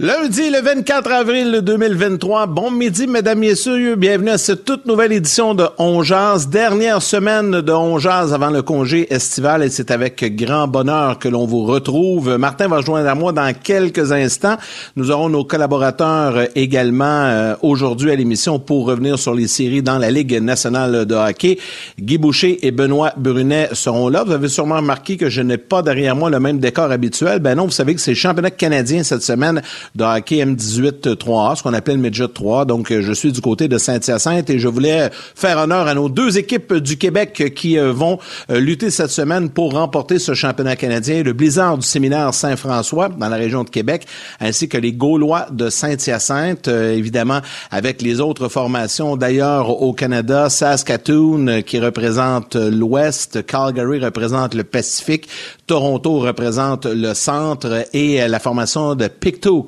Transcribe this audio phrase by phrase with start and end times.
[0.00, 2.46] Lundi, le 24 avril 2023.
[2.46, 3.96] Bon midi, mesdames, messieurs.
[3.96, 6.04] Bienvenue à cette toute nouvelle édition de On
[6.48, 11.46] Dernière semaine de On avant le congé estival et c'est avec grand bonheur que l'on
[11.46, 12.36] vous retrouve.
[12.36, 14.56] Martin va rejoindre à moi dans quelques instants.
[14.94, 19.98] Nous aurons nos collaborateurs également euh, aujourd'hui à l'émission pour revenir sur les séries dans
[19.98, 21.58] la Ligue nationale de hockey.
[21.98, 24.22] Guy Boucher et Benoît Brunet seront là.
[24.22, 27.40] Vous avez sûrement remarqué que je n'ai pas derrière moi le même décor habituel.
[27.40, 29.60] Ben non, vous savez que c'est le championnat canadien cette semaine
[29.94, 32.64] de hockey M18 3A, ce qu'on appelle le Midget 3.
[32.64, 36.08] Donc, euh, je suis du côté de Saint-Hyacinthe et je voulais faire honneur à nos
[36.08, 38.18] deux équipes du Québec qui euh, vont
[38.50, 41.22] euh, lutter cette semaine pour remporter ce championnat canadien.
[41.22, 44.06] Le Blizzard du séminaire Saint-François dans la région de Québec,
[44.40, 51.62] ainsi que les Gaulois de Saint-Hyacinthe, évidemment avec les autres formations d'ailleurs au Canada, Saskatoon
[51.64, 55.28] qui représente l'Ouest, Calgary représente le Pacifique,
[55.66, 59.62] Toronto représente le centre et la formation de Pictou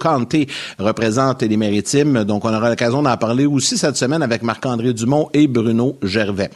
[0.79, 2.25] Représente les maritimes.
[2.25, 6.51] Donc, on aura l'occasion d'en parler aussi cette semaine avec Marc-André Dumont et Bruno Gervais.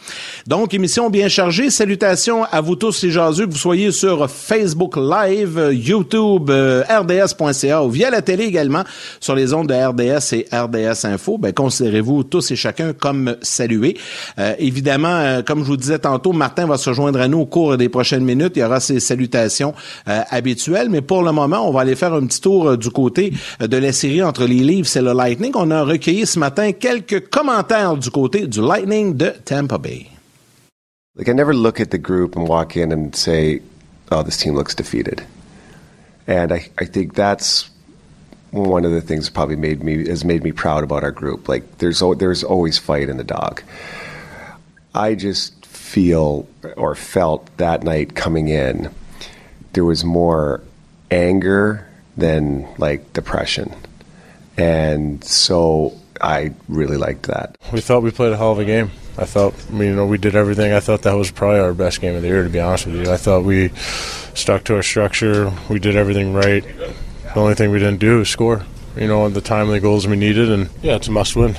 [0.46, 1.70] Donc, émission bien chargée.
[1.70, 7.82] Salutations à vous tous les jaseux, que vous soyez sur Facebook Live, YouTube, euh, rds.ca
[7.84, 8.84] ou via la télé également
[9.20, 11.38] sur les ondes de RDS et RDS Info.
[11.38, 13.96] Ben, considérez-vous tous et chacun comme salués.
[14.38, 17.46] Euh, évidemment, euh, comme je vous disais tantôt, Martin va se joindre à nous au
[17.46, 18.52] cours des prochaines minutes.
[18.56, 19.74] Il y aura ses salutations
[20.06, 23.76] habituelles, mais pour le moment, on va aller faire un petit tour du côté de
[23.76, 25.52] la série entre les Leafs et le Lightning.
[25.54, 30.06] On a recueilli ce matin quelques commentaires du côté du Lightning de Tampa Bay.
[31.16, 33.60] Like I never look at the group and walk in and say,
[34.10, 35.22] "Oh, this team looks defeated,"
[36.26, 37.70] and I, I think that's
[38.50, 41.48] one of the things that probably made me has made me proud about our group.
[41.48, 43.62] Like there's there's always fight in the dog.
[44.92, 48.90] I just feel or felt that night coming in,
[49.72, 50.62] there was more
[51.10, 53.74] anger than like depression.
[54.56, 57.56] And so I really liked that.
[57.72, 58.90] We thought we played a hell of a game.
[59.16, 60.72] I thought, you know, we did everything.
[60.72, 62.96] I thought that was probably our best game of the year, to be honest with
[62.96, 63.12] you.
[63.12, 63.68] I thought we
[64.34, 65.52] stuck to our structure.
[65.68, 66.64] We did everything right.
[66.64, 68.64] The only thing we didn't do was score,
[68.96, 70.50] you know, the timely goals we needed.
[70.50, 71.56] And yeah, it's a must win.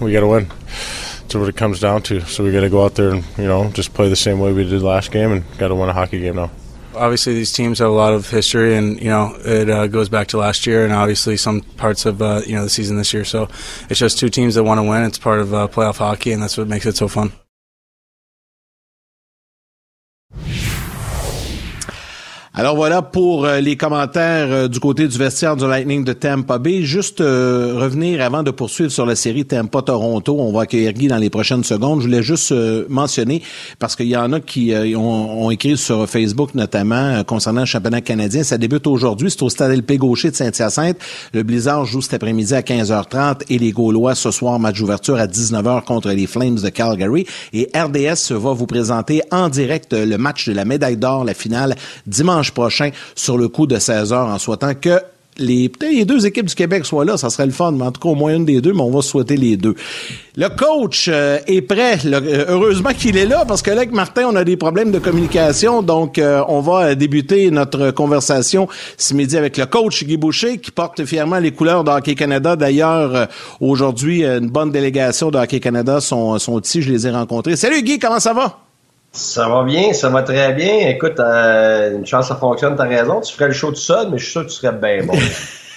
[0.00, 0.48] We got to win.
[0.48, 2.20] That's what it comes down to.
[2.22, 4.52] So we got to go out there and, you know, just play the same way
[4.52, 6.50] we did last game and got to win a hockey game now
[6.94, 10.28] obviously these teams have a lot of history, and you know it uh, goes back
[10.28, 13.24] to last year, and obviously some parts of uh, you know the season this year.
[13.24, 13.48] So
[13.88, 15.02] it's just two teams that want to win.
[15.04, 17.32] It's part of uh, playoff hockey, and that's what makes it so fun.
[22.58, 26.58] Alors voilà pour euh, les commentaires euh, du côté du vestiaire du Lightning de Tampa
[26.58, 26.82] Bay.
[26.82, 30.36] Juste euh, revenir avant de poursuivre sur la série Tampa-Toronto.
[30.36, 32.00] On va accueillir Guy dans les prochaines secondes.
[32.00, 32.52] Je voulais juste
[32.88, 33.44] mentionner,
[33.78, 38.00] parce qu'il y en a qui ont, ont, écrit sur Facebook notamment concernant le championnat
[38.00, 38.42] canadien.
[38.42, 39.30] Ça débute aujourd'hui.
[39.30, 40.96] C'est au stade LP Gaucher de Saint-Hyacinthe.
[41.34, 45.28] Le Blizzard joue cet après-midi à 15h30 et les Gaulois ce soir, match d'ouverture à
[45.28, 47.24] 19h contre les Flames de Calgary.
[47.52, 51.76] Et RDS va vous présenter en direct le match de la médaille d'or, la finale,
[52.08, 55.00] dimanche prochain sur le coup de 16 heures en souhaitant que
[55.38, 58.00] les, les deux équipes du Québec soient là, ça serait le fun, mais en tout
[58.00, 59.74] cas au moins une des deux, mais on va souhaiter les deux.
[60.36, 61.98] Le coach euh, est prêt.
[62.04, 64.98] Euh, heureusement qu'il est là, parce que là, avec Martin, on a des problèmes de
[64.98, 70.58] communication, donc euh, on va débuter notre conversation ce midi avec le coach Guy Boucher,
[70.58, 72.56] qui porte fièrement les couleurs de Hockey Canada.
[72.56, 73.28] D'ailleurs,
[73.60, 77.56] aujourd'hui, une bonne délégation de Hockey Canada sont, sont ici, je les ai rencontrés.
[77.56, 78.67] Salut Guy, comment ça va?
[79.12, 80.88] Ça va bien, ça va très bien.
[80.88, 83.20] Écoute, euh, une chance ça fonctionne, t'as raison.
[83.20, 85.14] Tu ferais le show tout seul, mais je suis sûr que tu serais bien bon.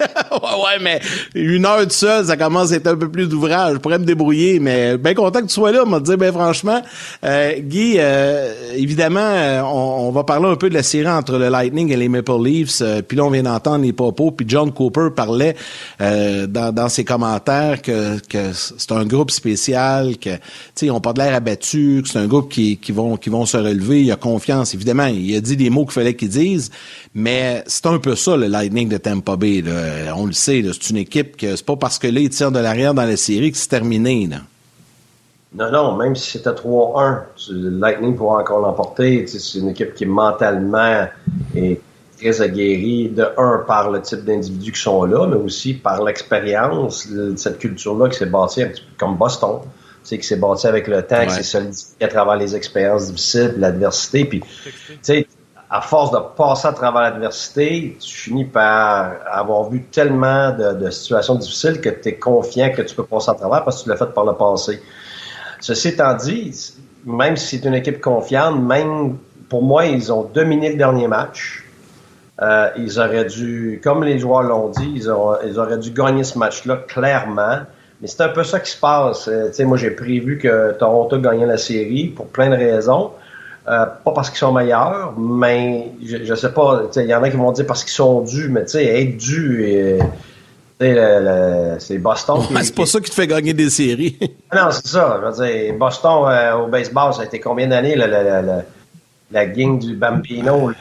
[0.32, 1.00] ouais, mais
[1.34, 3.74] une heure de seul, ça commence à être un peu plus d'ouvrage.
[3.74, 6.82] Je pourrais me débrouiller, mais bien content que tu sois là, m'a dit, ben franchement.
[7.24, 11.48] Euh, Guy, euh, évidemment, euh, on, va parler un peu de la série entre le
[11.48, 12.82] Lightning et les Maple Leafs.
[13.06, 14.32] puis là, on vient d'entendre les popos.
[14.32, 15.56] Puis John Cooper parlait
[15.98, 20.30] dans, dans, ses commentaires que, que c'est un groupe spécial, que
[20.82, 23.46] ils ont pas de l'air abattu, que c'est un groupe qui, qui vont qui vont
[23.46, 24.02] se relever.
[24.02, 25.06] Il a confiance, évidemment.
[25.06, 26.70] Il a dit des mots qu'il fallait qu'il dise,
[27.14, 29.62] mais c'est un peu ça le Lightning de Tampa Bay.
[29.62, 29.72] Là.
[29.90, 32.52] Euh, on le sait, c'est une équipe que c'est pas parce que là, ils tirent
[32.52, 34.26] de l'arrière dans la série que c'est terminé.
[34.26, 34.38] Là.
[35.52, 39.26] Non, non, même si c'était 3-1, le Lightning pourrait encore l'emporter.
[39.26, 41.08] C'est une équipe qui mentalement
[41.56, 41.80] est
[42.18, 47.08] très aguerrie, de un, par le type d'individus qui sont là, mais aussi par l'expérience,
[47.36, 49.60] cette culture-là qui s'est bâtie un petit peu comme Boston.
[50.04, 54.24] Qui s'est bâti avec le temps, qui s'est solidifié à travers les expériences difficiles, l'adversité.
[54.24, 55.26] Puis, tu sais,
[55.70, 61.36] à force de passer à travers l'adversité, tu finis par avoir vu tellement de, situations
[61.36, 63.96] difficiles que tu es confiant que tu peux passer à travers parce que tu l'as
[63.96, 64.82] fait par le passé.
[65.60, 66.74] Ceci étant dit,
[67.04, 69.18] même si c'est une équipe confiante, même
[69.48, 71.64] pour moi, ils ont dominé le dernier match.
[72.42, 76.78] Euh, ils auraient dû, comme les joueurs l'ont dit, ils, auraient dû gagner ce match-là
[76.88, 77.58] clairement.
[78.00, 79.28] Mais c'est un peu ça qui se passe.
[79.28, 83.12] Euh, moi, j'ai prévu que Toronto gagnait la série pour plein de raisons.
[83.68, 86.82] Euh, pas parce qu'ils sont meilleurs, mais je, je sais pas.
[86.96, 89.16] Il y en a qui vont dire parce qu'ils sont dus, mais tu sais, être
[89.16, 89.98] dû,
[90.80, 92.40] c'est Boston.
[92.62, 94.18] c'est pas ça qui te fait gagner des séries.
[94.54, 95.20] non, c'est ça.
[95.20, 98.62] Je veux dire, Boston au baseball, ça a été combien d'années la, la, la,
[99.30, 100.70] la, gang du Bambino?
[100.70, 100.74] Là?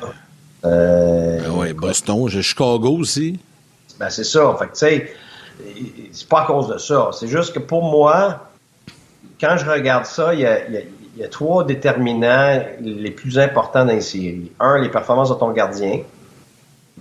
[0.65, 3.39] Euh, oui, Boston, j'ai Chicago aussi.
[3.99, 4.55] Ben, c'est ça.
[4.57, 5.13] Fait tu sais,
[6.11, 7.09] c'est pas à cause de ça.
[7.13, 8.49] C'est juste que pour moi,
[9.39, 10.59] quand je regarde ça, il y a,
[11.27, 14.51] trois déterminants les plus importants dans les séries.
[14.59, 15.99] Un, les performances de ton gardien.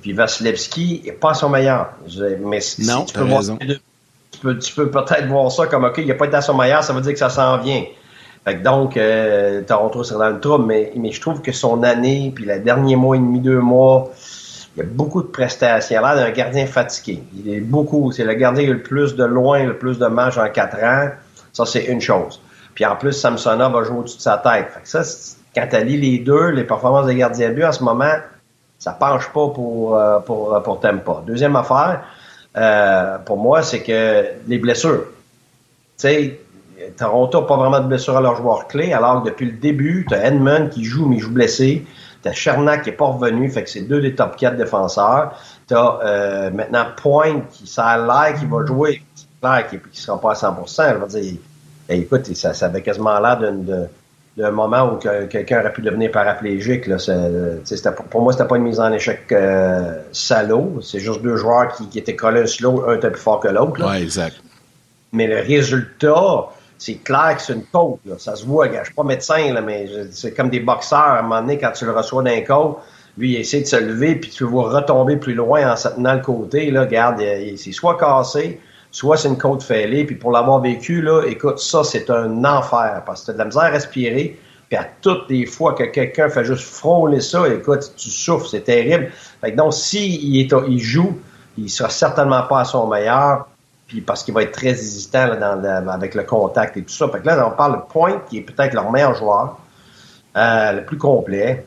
[0.00, 1.92] Puis Vasilevski n'est pas son meilleur.
[2.40, 3.58] mais non, tu, peux raison.
[3.58, 6.54] tu peux, tu peux peut-être voir ça comme, OK, il n'a pas été à son
[6.54, 7.84] meilleur, ça veut dire que ça s'en vient
[8.54, 12.44] donc, euh, Toronto serait dans le trouble, mais, mais je trouve que son année, puis
[12.44, 14.10] le dernier mois et demi, deux mois,
[14.76, 15.96] il y a beaucoup de prestations.
[16.00, 17.22] Il a l'air d'un gardien fatigué.
[17.36, 18.12] Il est beaucoup.
[18.12, 20.82] C'est le gardien qui a le plus de loin, le plus de matchs en quatre
[20.82, 21.10] ans.
[21.52, 22.40] Ça, c'est une chose.
[22.78, 24.68] Puis en plus, Samsonov va jouer au-dessus de sa tête.
[24.70, 25.02] Fait que ça,
[25.52, 28.14] quand tu lis les deux, les performances des gardiens de but, en ce moment,
[28.78, 31.24] ça penche pas pour, euh, pour, pour Tempa.
[31.26, 32.04] Deuxième affaire,
[32.56, 35.06] euh, pour moi, c'est que les blessures.
[35.06, 36.40] Tu sais,
[36.96, 40.06] Toronto n'a pas vraiment de blessure à leur joueur clé, alors que depuis le début,
[40.08, 41.84] tu as Edmund qui joue, mais il joue blessé.
[42.22, 45.32] Tu as Chernak qui n'est pas revenu, fait que c'est deux des top 4 défenseurs.
[45.66, 49.02] Tu as euh, maintenant Point qui, ça a l'air va jouer,
[49.42, 51.40] clair qu'il ne sera pas à 100 Je veux dire,
[51.88, 53.38] eh, écoute, ça, ça avait quasiment l'air
[54.36, 56.86] d'un moment où quelqu'un aurait pu devenir paraplégique.
[56.86, 56.96] Là.
[57.96, 60.80] Pour, pour, moi, c'était pas une mise en échec euh, salaud.
[60.82, 63.84] C'est juste deux joueurs qui, étaient collés sur l'autre, un était plus fort que l'autre.
[63.84, 64.36] Oui, exact.
[65.12, 68.00] Mais le résultat, c'est clair que c'est une côte.
[68.18, 68.68] Ça se voit.
[68.68, 70.98] Je suis pas médecin, là, mais c'est comme des boxeurs.
[70.98, 72.78] À un moment donné, quand tu le reçois d'un côte,
[73.16, 75.88] lui, il essaie de se lever, puis tu le vois retomber plus loin en se
[75.88, 76.70] tenant le côté.
[76.70, 77.20] Là, regarde,
[77.56, 80.04] c'est soit cassé, soit c'est une côte fêlée.
[80.04, 83.02] Puis pour l'avoir vécu, là, écoute, ça, c'est un enfer.
[83.06, 84.38] Parce que tu as de la misère à respirer.
[84.68, 88.64] Puis à toutes les fois que quelqu'un fait juste frôler ça, écoute, tu souffres, c'est
[88.64, 89.10] terrible.
[89.40, 91.18] Fait que donc, s'il il joue,
[91.56, 93.46] il sera certainement pas à son meilleur
[93.88, 97.08] puis parce qu'il va être très hésitant dans, avec le contact et tout ça.
[97.08, 99.58] Fait que là, on parle de Point, qui est peut-être leur meilleur joueur,
[100.36, 101.64] euh, le plus complet,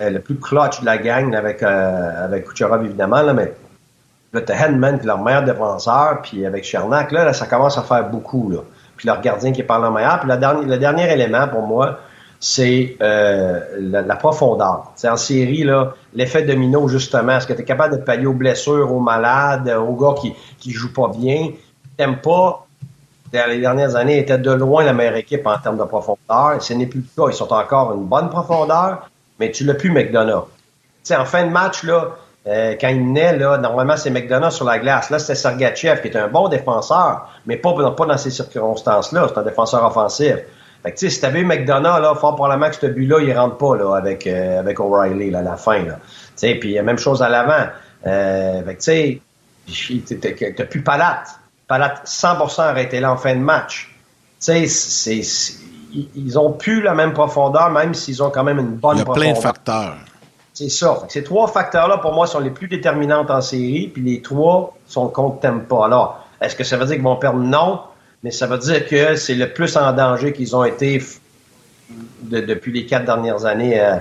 [0.00, 3.54] euh, le plus clutch de la gang avec, euh, avec Kucherov, évidemment, là, mais
[4.32, 8.50] là, t'as est leur meilleur défenseur, puis avec Chernak, là, ça commence à faire beaucoup,
[8.50, 8.58] là.
[8.96, 10.20] Puis leur gardien qui est par le meilleur.
[10.20, 12.00] Puis le dernier, le dernier élément, pour moi,
[12.38, 14.92] c'est euh, la, profondeur.
[14.94, 17.36] C'est en série, là, l'effet domino, justement.
[17.36, 20.72] Est-ce que tu es capable de pallier aux blessures, aux malades, aux gars qui qui
[20.72, 21.50] jouent pas bien?
[21.96, 22.66] T'aimes pas,
[23.32, 26.56] dans les dernières années, était de loin la meilleure équipe en termes de profondeur.
[26.60, 27.30] Ce n'est plus le cas.
[27.30, 30.46] Ils sont encore une bonne profondeur, mais tu l'as plus McDonough.
[31.02, 32.16] sais, en fin de match, là,
[32.46, 35.10] euh, quand il naît, là, normalement, c'est McDonough sur la glace.
[35.10, 39.26] Là, c'était Sergachev, qui est un bon défenseur, mais pas, pas dans ces circonstances-là.
[39.28, 40.36] C'est un défenseur offensif.
[40.82, 43.36] Fait que, tu sais, si t'avais eu McDonough, là, fort probablement que ce but-là, il
[43.36, 45.98] rentre pas, là, avec, euh, avec O'Reilly, là, à la fin, là.
[45.98, 47.66] Tu sais, puis même chose à l'avant.
[48.06, 49.20] Euh, fait que,
[49.68, 51.28] tu sais, t'as plus Palate.
[51.68, 53.94] Palate 100% arrêté là en fin de match.
[54.42, 55.20] Tu sais,
[56.14, 59.16] ils ont plus la même profondeur, même s'ils ont quand même une bonne profondeur.
[59.16, 59.96] Il y a plein de facteurs.
[60.52, 60.98] C'est ça.
[61.08, 65.08] Ces trois facteurs-là, pour moi, sont les plus déterminants en série, puis les trois sont
[65.08, 65.84] contre Tempa.
[65.84, 67.38] Alors, est-ce que ça veut dire qu'ils vont perdre?
[67.38, 67.80] Non
[68.22, 71.02] mais ça veut dire que c'est le plus en danger qu'ils ont été
[72.30, 73.96] depuis les quatre dernières années euh,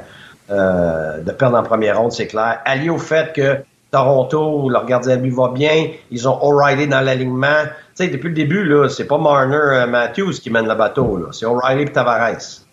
[0.51, 2.59] euh, de perdre en première ronde, c'est clair.
[2.65, 3.57] Allié au fait que
[3.91, 7.63] Toronto, leur gardien de but va bien, ils ont O'Reilly dans l'alignement.
[7.95, 11.17] Tu sais, depuis le début, là, c'est pas Marner euh, Matthews qui mène le bateau,
[11.17, 11.27] là.
[11.31, 12.65] C'est O'Reilly et Tavares.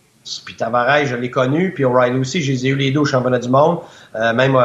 [0.45, 3.05] Puis Tavares, je l'ai connu, puis O'Reilly aussi, je les ai eu les deux au
[3.05, 3.79] championnat du monde.
[4.15, 4.57] même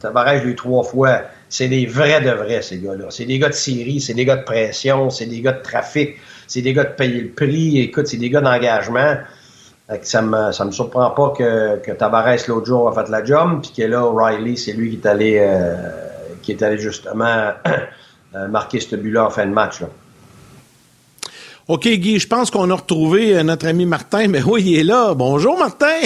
[0.00, 3.06] Tavares, je eu trois fois c'est des vrais de vrais, ces gars-là.
[3.10, 6.16] C'est des gars de série, c'est des gars de pression, c'est des gars de trafic,
[6.46, 7.80] c'est des gars de payer le prix.
[7.80, 9.16] Écoute, c'est des gars d'engagement.
[10.02, 13.62] Ça me, ça me surprend pas que, que Tavares l'autre jour a fait la job,
[13.62, 15.74] puis que là, O'Reilly, c'est lui qui est allé, euh,
[16.40, 17.50] qui est allé justement
[18.36, 19.80] euh, marquer ce but-là en fin de match.
[19.80, 19.88] Là.
[21.70, 24.26] OK, Guy, je pense qu'on a retrouvé euh, notre ami Martin.
[24.26, 25.14] Mais oui, il est là.
[25.14, 25.86] Bonjour, Martin.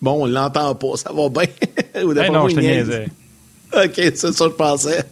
[0.00, 1.48] Bon, on l'entend pas, ça va bien.
[2.14, 3.08] ben non, je te niaisais.
[3.74, 5.04] OK, c'est ça que je pensais.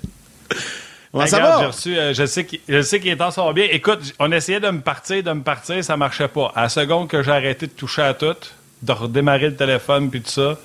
[1.11, 1.67] Comment ça va?
[1.67, 3.67] Reçu, euh, je sais qu'il est en sont bien.
[3.73, 6.53] Écoute, on essayait de me partir, de me partir, ça marchait pas.
[6.55, 8.37] À la seconde que j'ai arrêté de toucher à tout,
[8.83, 10.57] de redémarrer le téléphone puis tout ça,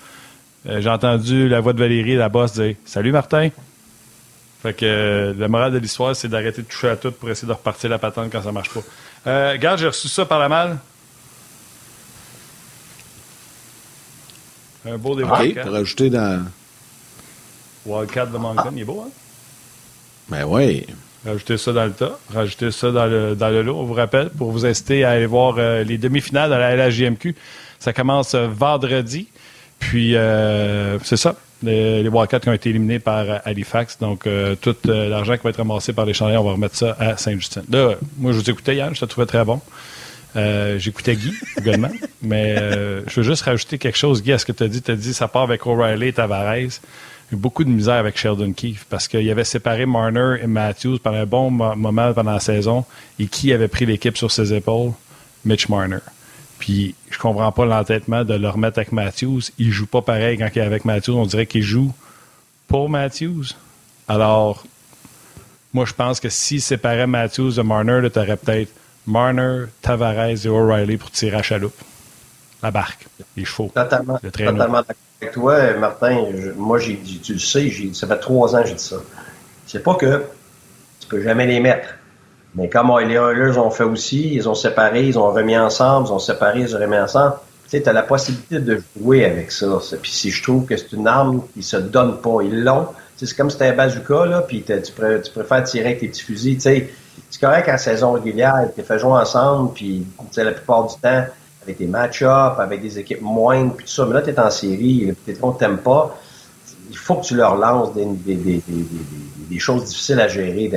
[0.70, 3.50] euh, j'ai entendu la voix de Valérie, la boss, dire Salut Martin.
[4.62, 7.48] Fait que euh, la morale de l'histoire, c'est d'arrêter de toucher à tout pour essayer
[7.48, 9.52] de repartir la patente quand ça marche pas.
[9.52, 10.78] regarde, j'ai reçu ça par la malle.
[14.86, 16.46] Un beau des pour rajouter dans.
[17.86, 19.12] Wildcat de Moncton, il est beau, hein?
[20.30, 20.86] Ben oui.
[21.26, 22.18] Rajoutez ça dans le tas.
[22.34, 23.78] Rajoutez ça dans le, dans le lot.
[23.78, 27.36] On vous rappelle, pour vous inciter à aller voir euh, les demi-finales de la LHJMQ.
[27.80, 29.28] Ça commence euh, vendredi.
[29.80, 31.36] Puis, euh, c'est ça.
[31.64, 34.00] Les, les, Wildcats qui ont été éliminés par Halifax.
[34.00, 34.28] Donc,
[34.62, 37.62] tout l'argent qui va être ramassé par les chandeliers, on va remettre ça à Saint-Justin.
[37.70, 38.94] Là, moi, je vous écoutais hier.
[38.94, 39.62] Je te trouvais très bon.
[40.78, 41.92] J'écoutais Guy également.
[42.22, 42.56] mais
[43.08, 44.82] je veux juste rajouter quelque chose, Guy, à ce que tu as dit.
[44.82, 46.80] Tu as dit ça part avec O'Reilly et Tavares
[47.32, 51.18] eu beaucoup de misère avec Sheldon Keefe parce qu'il avait séparé Marner et Matthews pendant
[51.18, 52.86] un bon moment pendant la saison.
[53.20, 54.92] Et qui avait pris l'équipe sur ses épaules?
[55.46, 56.00] Mitch Marner.
[56.62, 59.42] Puis je comprends pas l'entêtement de le remettre avec Matthews.
[59.58, 61.18] Il joue pas pareil quand il est avec Matthews.
[61.18, 61.92] On dirait qu'il joue
[62.68, 63.46] pour Matthews.
[64.08, 64.64] Alors,
[65.74, 68.72] moi, je pense que s'il séparait Matthews de Marner, tu aurais peut-être
[69.08, 71.74] Marner, Tavares et O'Reilly pour tirer à chaloupe.
[72.62, 73.72] La barque, les chevaux.
[73.74, 74.84] Totalement, totalement
[75.20, 78.76] avec toi, Martin, moi, j'ai dit, tu le sais, ça fait trois ans que j'ai
[78.76, 78.98] dit ça.
[79.66, 80.26] C'est pas que
[81.00, 81.90] tu peux jamais les mettre.
[82.56, 86.12] Mais comme les Oilers ont fait aussi, ils ont séparé, ils ont remis ensemble, ils
[86.12, 87.36] ont séparé, ils ont remis ensemble.
[87.70, 89.80] Tu sais, as la possibilité de jouer avec ça.
[90.02, 92.88] Puis si je trouve que c'est une arme qui se donne pas, ils l'ont.
[93.16, 96.56] C'est comme si c'était un bazooka, là, puis tu, préfères tirer avec tes petits fusils.
[96.56, 96.90] Tu sais,
[97.30, 100.06] c'est correct en saison régulière, tu fait jouer ensemble, puis
[100.36, 101.26] la plupart du temps,
[101.64, 104.06] avec des match-ups, avec des équipes moindres, puis tout ça.
[104.06, 106.18] Mais là, tu en série, peut-être qu'on t'aime pas.
[106.90, 108.86] Il faut que tu leur lances des, des, des, des
[109.60, 110.72] choses difficiles à gérer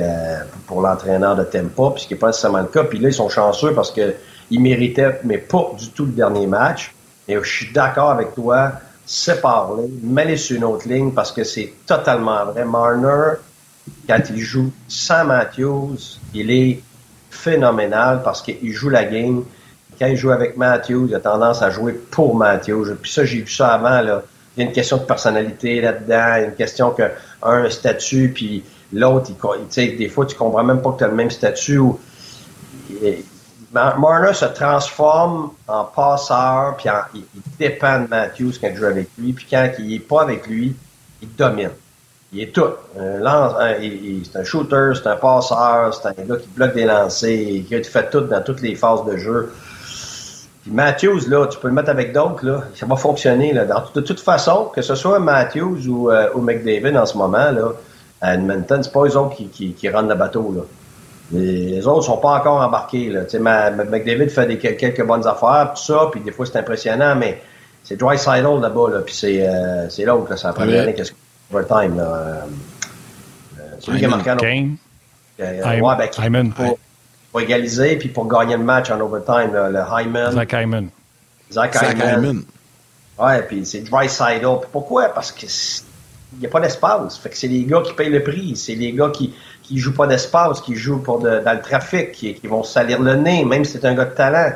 [0.67, 2.83] pour l'entraîneur de Tempa, puis ce qui n'est pas nécessairement le cas.
[2.83, 6.93] Puis là, ils sont chanceux parce qu'ils méritaient, mais pas du tout le dernier match.
[7.27, 8.73] Et je suis d'accord avec toi,
[9.05, 12.65] sépare-les, sur une autre ligne parce que c'est totalement vrai.
[12.65, 13.37] Marner,
[14.07, 16.81] quand il joue sans Matthews, il est
[17.29, 19.43] phénoménal parce qu'il joue la game
[19.99, 22.95] quand il joue avec Matthews, il a tendance à jouer pour Matthews.
[23.01, 24.01] Puis ça, j'ai vu ça avant.
[24.57, 27.03] Il y a une question de personnalité là-dedans, il y a une question que
[27.45, 29.31] un statut, puis l'autre,
[29.77, 31.81] il, des fois, tu comprends même pas que tu as le même statut.
[33.73, 39.33] Marner se transforme en passeur, puis il, dépend de Matthews quand il joue avec lui,
[39.33, 40.75] puis quand il n'est pas avec lui,
[41.21, 41.71] il domine.
[42.31, 42.71] Il est tout.
[42.95, 48.09] c'est un shooter, c'est un passeur, c'est un gars qui bloque des lancers, qui fait
[48.09, 49.53] tout dans toutes les phases de jeu.
[50.65, 53.53] Puis Matthews, là, tu peux le mettre avec d'autres, là, ça va fonctionner.
[53.53, 53.65] Là.
[53.65, 57.73] de toute façon, que ce soit Matthews ou, euh, ou McDavid en ce moment, là,
[58.19, 60.51] à Edmonton, c'est pas eux autres qui, qui, qui rendent le bateau.
[60.55, 60.61] Là.
[61.31, 63.09] Les autres sont pas encore embarqués.
[63.09, 63.21] Là.
[63.39, 67.43] Ma, McDavid fait des, quelques bonnes affaires, tout ça, puis des fois c'est impressionnant, mais
[67.83, 70.95] c'est Dry Sidle là-bas, là, puis c'est, euh, c'est l'autre, là, ça prend première année
[70.95, 71.17] qu'est-ce que
[71.53, 71.95] overtime.
[71.95, 72.03] Là.
[72.03, 72.41] Euh,
[73.59, 74.37] euh, celui qui a marqué en
[75.37, 76.53] euh, ouais, ben, Hyman
[77.35, 80.31] pour égaliser puis pour gagner le match en overtime, le Hyman.
[80.31, 80.87] Zach Hyman.
[81.51, 82.43] Zach, Hyman.
[83.19, 85.09] Ouais, puis c'est Dry Side Pourquoi?
[85.09, 87.17] Parce que il n'y a pas d'espace.
[87.17, 88.55] Fait que c'est les gars qui payent le prix.
[88.55, 92.35] C'est les gars qui qui jouent pas d'espace, qui jouent pour dans le trafic, qui,
[92.35, 94.53] qui vont salir le nez, même si c'est un gars de talent.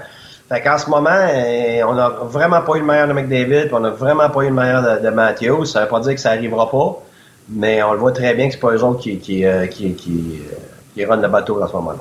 [0.48, 3.82] Fait qu'en ce moment, eh, on n'a vraiment pas eu le meilleur de McDavid, on
[3.82, 5.66] n'a vraiment pas eu le meilleur de, de Matthews.
[5.66, 7.04] Ça veut pas dire que ça arrivera pas,
[7.50, 9.96] mais on le voit très bien que c'est pas eux autres qui, qui, euh, qui,
[9.96, 10.56] qui, euh,
[10.94, 12.00] qui le bateau en ce moment-là.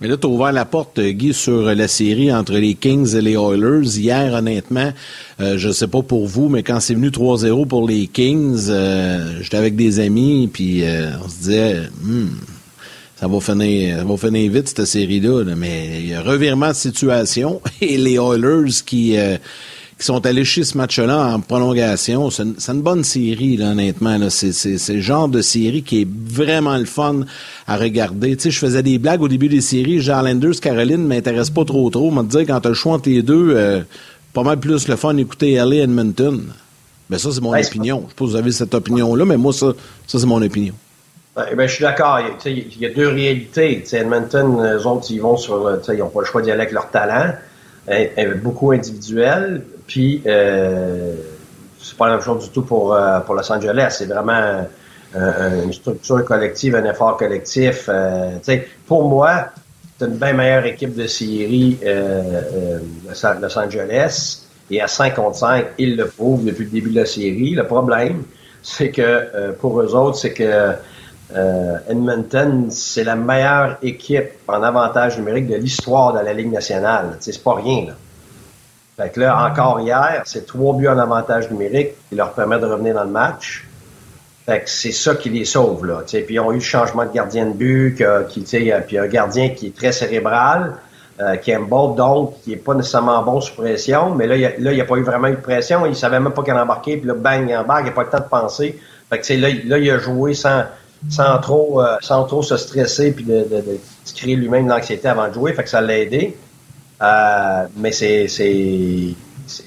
[0.00, 3.20] Mais là, tu as ouvert la porte, Guy, sur la série entre les Kings et
[3.20, 3.98] les Oilers.
[3.98, 4.92] Hier, honnêtement,
[5.40, 9.40] euh, je sais pas pour vous, mais quand c'est venu 3-0 pour les Kings, euh,
[9.40, 12.26] j'étais avec des amis, puis euh, on se disait, hmm,
[13.16, 15.44] ça va finir, ça va finir vite cette série-là.
[15.56, 19.16] Mais il y a revirement de situation et les Oilers qui
[19.98, 22.30] qui sont allés chez ce match-là en prolongation.
[22.30, 24.18] C'est une, bonne série, là, honnêtement.
[24.28, 27.20] C'est le genre de série qui est vraiment le fun
[27.66, 28.36] à regarder.
[28.36, 30.00] Tu sais, je faisais des blagues au début des séries.
[30.00, 32.08] Jean Landers, Caroline m'intéresse pas trop trop.
[32.08, 33.82] On m'a dit quand tu as le choix entre les deux, euh,
[34.32, 36.42] pas mal plus le fun d'écouter LA Edmonton.
[37.08, 38.02] Ben ça, c'est mon opinion.
[38.04, 39.72] Je sais pas si vous avez cette opinion-là, mais moi, ça,
[40.06, 40.74] ça c'est mon opinion.
[41.36, 42.20] Ben, je suis d'accord.
[42.46, 43.84] Il, y a deux réalités.
[43.92, 45.78] Edmonton, eux autres, ils vont sur.
[45.88, 47.32] Ils n'ont pas le choix d'y aller avec leur talent.
[48.42, 49.62] beaucoup individuel.
[49.86, 51.14] Puis, euh,
[51.80, 53.96] c'est pas la même chose du tout pour, euh, pour Los Angeles.
[53.98, 54.66] C'est vraiment
[55.14, 57.88] une structure collective, un effort collectif.
[57.88, 58.38] Euh,
[58.86, 59.50] pour moi,
[59.98, 62.80] c'est une bien meilleure équipe de série euh,
[63.14, 64.40] euh, Los Angeles.
[64.70, 67.50] Et à 5 contre 5, ils le prouvent depuis le début de la série.
[67.50, 68.24] Le problème,
[68.62, 70.72] c'est que pour eux autres, c'est que
[71.88, 77.18] Edmonton, c'est la meilleure équipe en avantage numérique de l'histoire de la Ligue nationale.
[77.20, 77.88] C'est pas rien.
[77.88, 77.92] Là.
[78.96, 82.66] Fait que là, encore hier, c'est trois buts en avantage numérique qui leur permet de
[82.66, 83.66] revenir dans le match.
[84.46, 86.02] Fait que c'est ça qui les sauve, là.
[86.06, 88.40] Puis ils ont eu le changement de gardien de but, qui,
[88.86, 90.76] puis un gardien qui est très cérébral.
[91.20, 94.84] Euh, Campbell, donc, qui est pas nécessairement bon sous pression, mais là, il n'y a,
[94.84, 95.86] pas eu vraiment eu de pression.
[95.86, 98.10] Il savait même pas qu'il embarquait, puis là, bang, il embarque, il n'a pas le
[98.10, 98.80] temps de penser.
[99.08, 100.64] Fait que, là, là, il a joué sans,
[101.08, 103.78] sans trop, euh, sans trop se stresser puis de, de, de,
[104.16, 105.52] créer lui-même l'anxiété avant de jouer.
[105.52, 106.36] Fait que ça l'a aidé.
[107.02, 109.14] Euh, mais c'est, c'est,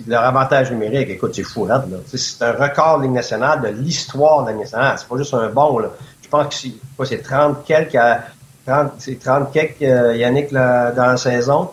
[0.08, 1.10] leur avantage numérique.
[1.10, 1.84] Écoute, c'est fou, là.
[2.06, 4.96] C'est un record de Ligue nationale de l'histoire de la Ligue nationale.
[4.98, 5.90] C'est pas juste un bon, là.
[6.22, 7.98] Je pense que c'est, 30 quelques,
[8.66, 11.70] 30, c'est 30 quelques, euh, Yannick, là, dans la saison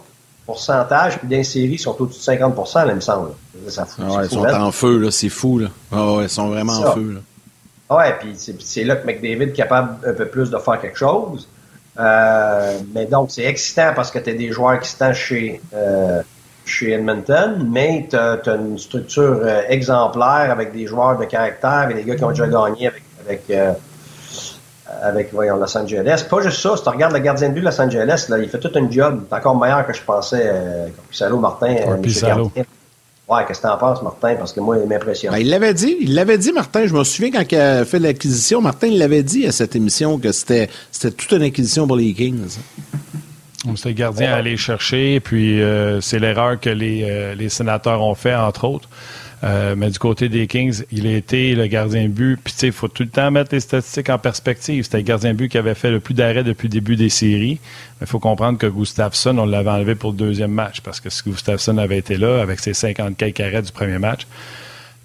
[0.47, 3.31] pourcentage, puis dans les séries, ils sont au-dessus de 50% là, il me semble.
[3.69, 5.69] Ça fout, ah ouais, ils sont en feu, là, c'est fou, là.
[5.91, 7.97] Ah ouais, ils sont vraiment en feu, là.
[7.97, 11.49] Ouais, puis c'est là que McDavid est capable un peu plus de faire quelque chose.
[11.99, 16.23] Euh, mais donc, c'est excitant parce que tu as des joueurs excitants chez, euh,
[16.65, 21.97] chez Edmonton, mais tu as, une structure euh, exemplaire avec des joueurs de caractère, avec
[21.97, 23.73] des gars qui ont déjà gagné avec, avec, euh,
[25.03, 26.27] avec voyons, Los Angeles.
[26.29, 28.49] Pas juste ça, si tu regardes le gardien de but de Los Angeles, là, il
[28.49, 29.25] fait tout un job.
[29.31, 30.51] Encore meilleur que je pensais.
[30.53, 31.75] Euh, Pisalo Martin.
[31.75, 32.65] Ouais,
[33.27, 34.35] Ouais, qu'est-ce que t'en penses, Martin?
[34.35, 35.33] Parce que moi, il m'impressionne.
[35.33, 36.87] Ben, il l'avait dit, il l'avait dit, Martin.
[36.87, 40.19] Je me souviens quand il a fait l'acquisition, Martin, il l'avait dit à cette émission
[40.19, 42.59] que c'était, c'était toute une acquisition pour les Kings.
[43.77, 48.03] C'était le gardien à aller chercher, puis euh, c'est l'erreur que les, euh, les sénateurs
[48.03, 48.89] ont fait, entre autres.
[49.45, 52.39] Euh, mais du côté des Kings, il a été le gardien de but.
[52.43, 54.85] Puis, tu sais, il faut tout le temps mettre les statistiques en perspective.
[54.85, 57.11] C'était le gardien de but qui avait fait le plus d'arrêts depuis le début des
[57.11, 57.59] séries.
[58.01, 60.81] Mais il faut comprendre que Gustafsson, on l'avait enlevé pour le deuxième match.
[60.81, 64.27] Parce que si Gustafsson avait été là, avec ses 50 quelques arrêts du premier match,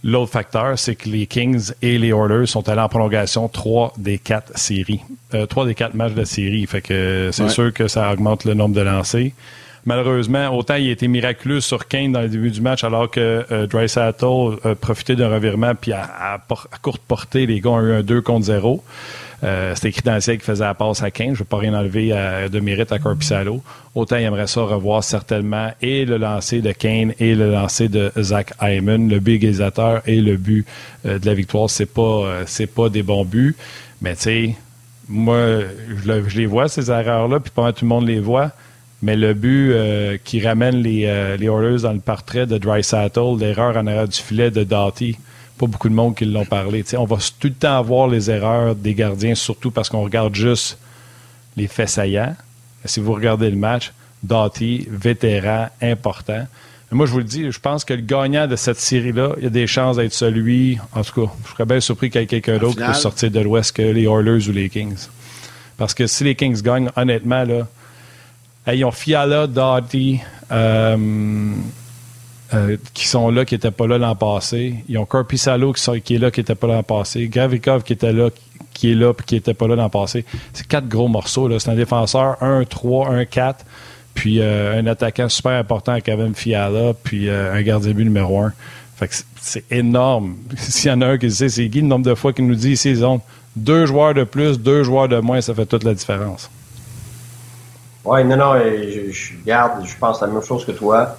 [0.02, 4.18] L'autre facteur, c'est que les Kings et les Oilers sont allés en prolongation trois des
[4.18, 5.02] quatre séries.
[5.34, 6.66] Euh, trois des quatre matchs de série.
[6.68, 9.32] Fait que c'est sûr que ça augmente le nombre de lancers
[9.90, 13.46] malheureusement, autant il a été miraculeux sur Kane dans le début du match, alors que
[13.52, 16.40] euh, Dry a profité d'un revirement, puis à,
[16.82, 18.84] courte portée, les gars ont eu un 2 contre 0.
[19.44, 21.28] Euh, C'était écrit dans le ciel qui faisait la passe à Kane.
[21.28, 22.10] Je ne veux pas rien enlever
[22.52, 23.64] de mérite à Corpissalo.
[23.96, 28.12] Autant il aimerait ça revoir certainement et le lancer de Kane et le lancer de
[28.20, 30.66] Zach Hyman, le but égalisateur et le but
[31.06, 31.70] euh, de la victoire.
[31.70, 33.56] C'est pas, euh, c'est pas des bons buts.
[34.02, 34.56] Mais tu sais,
[35.08, 35.62] moi,
[36.06, 38.52] je, les vois, ces erreurs-là, puis pas tout le monde les voit.
[39.02, 42.82] Mais le but euh, qui ramène les, euh, les Oilers dans le portrait de Dry
[43.40, 45.18] l'erreur en arrière du filet de Doughty,
[45.58, 46.84] pas beaucoup de monde qui l'ont parlé.
[46.98, 50.78] on va tout le temps avoir les erreurs des gardiens, surtout parce qu'on regarde juste
[51.56, 52.36] les faits saillants.
[52.86, 56.46] Si vous regardez le match, Doughty, vétéran, important.
[56.92, 59.48] moi, je vous le dis, je pense que le gagnant de cette série-là, il y
[59.48, 62.28] a des chances d'être celui, en tout cas, je serais bien surpris qu'il y ait
[62.28, 65.08] quelqu'un d'autre puisse sortir de l'Ouest que les Oilers ou les Kings.
[65.78, 67.68] Parce que si les Kings gagnent, honnêtement, là,
[68.68, 70.20] ils ont Fiala, Doughty,
[70.52, 70.98] euh,
[72.54, 74.84] euh, qui sont là, qui n'étaient pas là l'an passé.
[74.88, 77.28] Ils ont Corpissalo qui, qui est là, qui n'était pas là l'an passé.
[77.28, 78.30] Gravikov qui était là,
[78.74, 80.26] qui est là, puis qui n'était pas là l'an passé.
[80.54, 81.58] C'est quatre gros morceaux.
[81.60, 83.56] C'est un défenseur 1-3, 1-4,
[84.14, 88.54] puis euh, un attaquant super important, Kevin Fiala, puis un gardien but numéro 1.
[89.40, 90.36] c'est énorme.
[90.58, 92.56] S'il y en a un qui sait, c'est Guy, le nombre de fois qu'il nous
[92.56, 93.22] dit ici, ils ont
[93.56, 96.50] deux joueurs de plus, deux joueurs de moins, ça fait toute la différence.
[98.12, 101.16] Oui, non, non, je, garde, je pense la même chose que toi.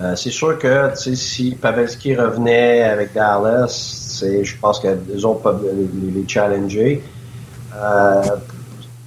[0.00, 5.66] Euh, c'est sûr que si Pavelski revenait avec Dallas, je pense que les autres peuvent
[6.14, 7.02] les, challenger.
[7.74, 8.22] Euh,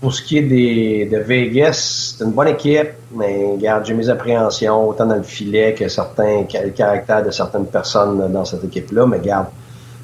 [0.02, 4.10] pour ce qui est des, de Vegas, c'est une bonne équipe, mais garde, j'ai mes
[4.10, 9.06] appréhensions, autant dans le filet que certains le caractère de certaines personnes dans cette équipe-là,
[9.08, 9.48] mais garde.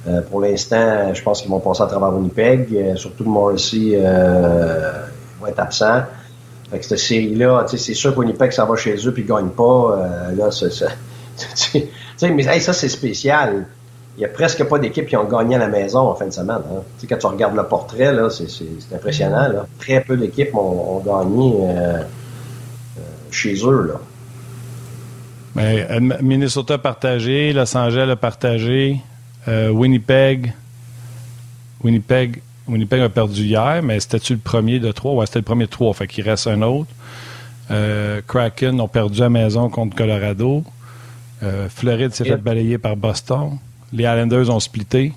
[0.08, 2.96] Euh, pour l'instant, je pense qu'ils vont passer à travers Winnipeg.
[2.96, 6.04] surtout Morrissey va être absent.
[6.70, 9.64] Fait que cette série-là, c'est sûr qu'Winnipeg ça va chez eux puis ne gagne pas.
[9.64, 13.68] Euh, là, c'est, mais ça, c'est spécial.
[14.18, 16.32] Il n'y a presque pas d'équipes qui ont gagné à la maison en fin de
[16.32, 16.58] semaine.
[16.58, 16.82] Hein.
[17.08, 18.48] Quand tu regardes le portrait, là, c'est,
[18.94, 19.48] impressionnant.
[19.48, 19.68] Là.
[19.80, 23.02] Très peu d'équipes ont, gagné euh, euh,
[23.32, 23.88] chez eux.
[23.88, 24.00] Là.
[25.56, 25.88] Mais,
[26.22, 29.00] Minnesota partagé, Los Angeles partagé,
[29.48, 30.54] Winnipeg,
[31.84, 35.14] Winnipeg Winnipeg a perdu hier, mais c'était-tu le premier de trois?
[35.14, 36.90] Ouais, c'était le premier de trois, fait qu'il reste un autre.
[37.72, 40.64] Euh, Kraken ont perdu à maison contre Colorado.
[41.44, 43.58] Euh, Floride s'est fait balayer par Boston.
[43.94, 45.14] Les Islanders ont splitté.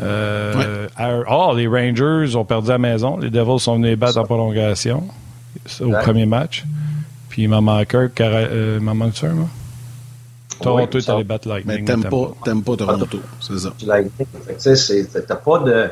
[0.00, 0.88] Euh,
[1.30, 3.16] oh, les Rangers ont perdu à maison.
[3.16, 5.04] Les Devils sont venus battre en prolongation
[5.80, 6.64] au premier match.
[7.28, 8.10] Puis il m'en manque un.
[8.20, 9.48] Euh, m'en manque un, moi?
[10.60, 11.80] Toronto est allé battre Lightning.
[11.80, 13.74] Mais t'aimes pas, pas Toronto, c'est ça.
[13.84, 14.26] Lightning,
[14.62, 15.90] tu sais, t'as pas de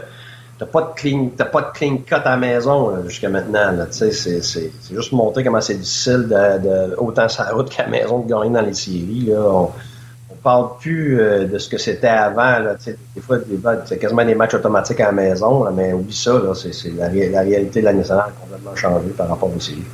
[0.58, 3.72] t'as pas de clean, t'as pas de clean cut à la maison jusqu'à maintenant.
[3.72, 7.88] Là, c'est, c'est, c'est juste montrer comment c'est difficile de, autant la route qu'à la
[7.88, 9.26] maison de gagner dans les séries.
[9.28, 9.40] Là.
[9.40, 9.70] On,
[10.30, 12.58] on parle plus euh, de ce que c'était avant.
[12.58, 13.38] Là, des fois,
[13.84, 17.08] c'est quasiment des matchs automatiques à la maison, là, mais oublie ça, là, c'est, la,
[17.08, 19.84] réalité de la nationale a complètement changé par rapport aux séries.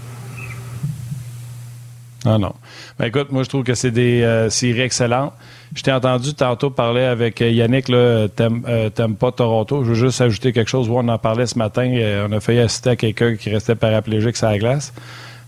[2.25, 2.53] Ah non.
[2.99, 5.33] Ben écoute, moi je trouve que c'est des euh, séries excellentes.
[5.75, 9.85] Je t'ai entendu tantôt parler avec Yannick, là, t'aimes, euh, pas Toronto.
[9.85, 10.89] Je veux juste ajouter quelque chose.
[10.91, 11.91] on en parlait ce matin.
[12.29, 14.93] on a failli assister à quelqu'un qui restait paraplégique sur la glace.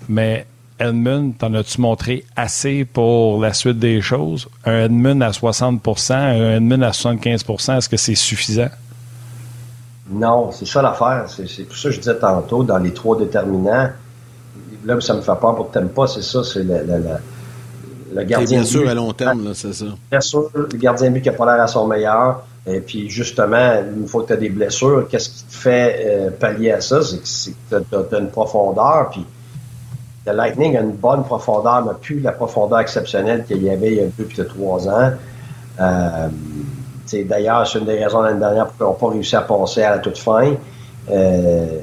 [0.09, 0.47] Mais
[0.79, 4.49] Edmund, t'en as-tu montré assez pour la suite des choses?
[4.65, 8.71] Un Edmund à 60% un Edmund à 75% est-ce que c'est suffisant?
[10.11, 11.27] Non, c'est ça l'affaire.
[11.29, 13.91] C'est pour ça que je disais tantôt, dans les trois déterminants,
[14.85, 16.75] là, ça me fait peur pour que t'aimes pas, c'est ça, c'est le,
[18.15, 19.87] le, gardien bien sûr, à long terme, c'est ça.
[20.11, 22.43] Bien sûr, le gardien but qui n'a pas l'air à son meilleur.
[22.67, 26.31] Et puis, justement, une fois que tu as des blessures, qu'est-ce qui te fait euh,
[26.31, 27.01] pallier à ça?
[27.03, 29.27] C'est que tu as, une profondeur, puis
[30.27, 33.97] le Lightning a une bonne profondeur, mais plus la profondeur exceptionnelle qu'il y avait il
[33.97, 35.11] y a deux puis trois ans.
[35.81, 36.29] Euh,
[37.25, 39.91] D'ailleurs, c'est une des raisons l'année dernière pour qu'on n'ait pas réussi à passer à
[39.91, 40.55] la toute fin.
[41.11, 41.81] Euh,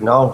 [0.00, 0.32] non.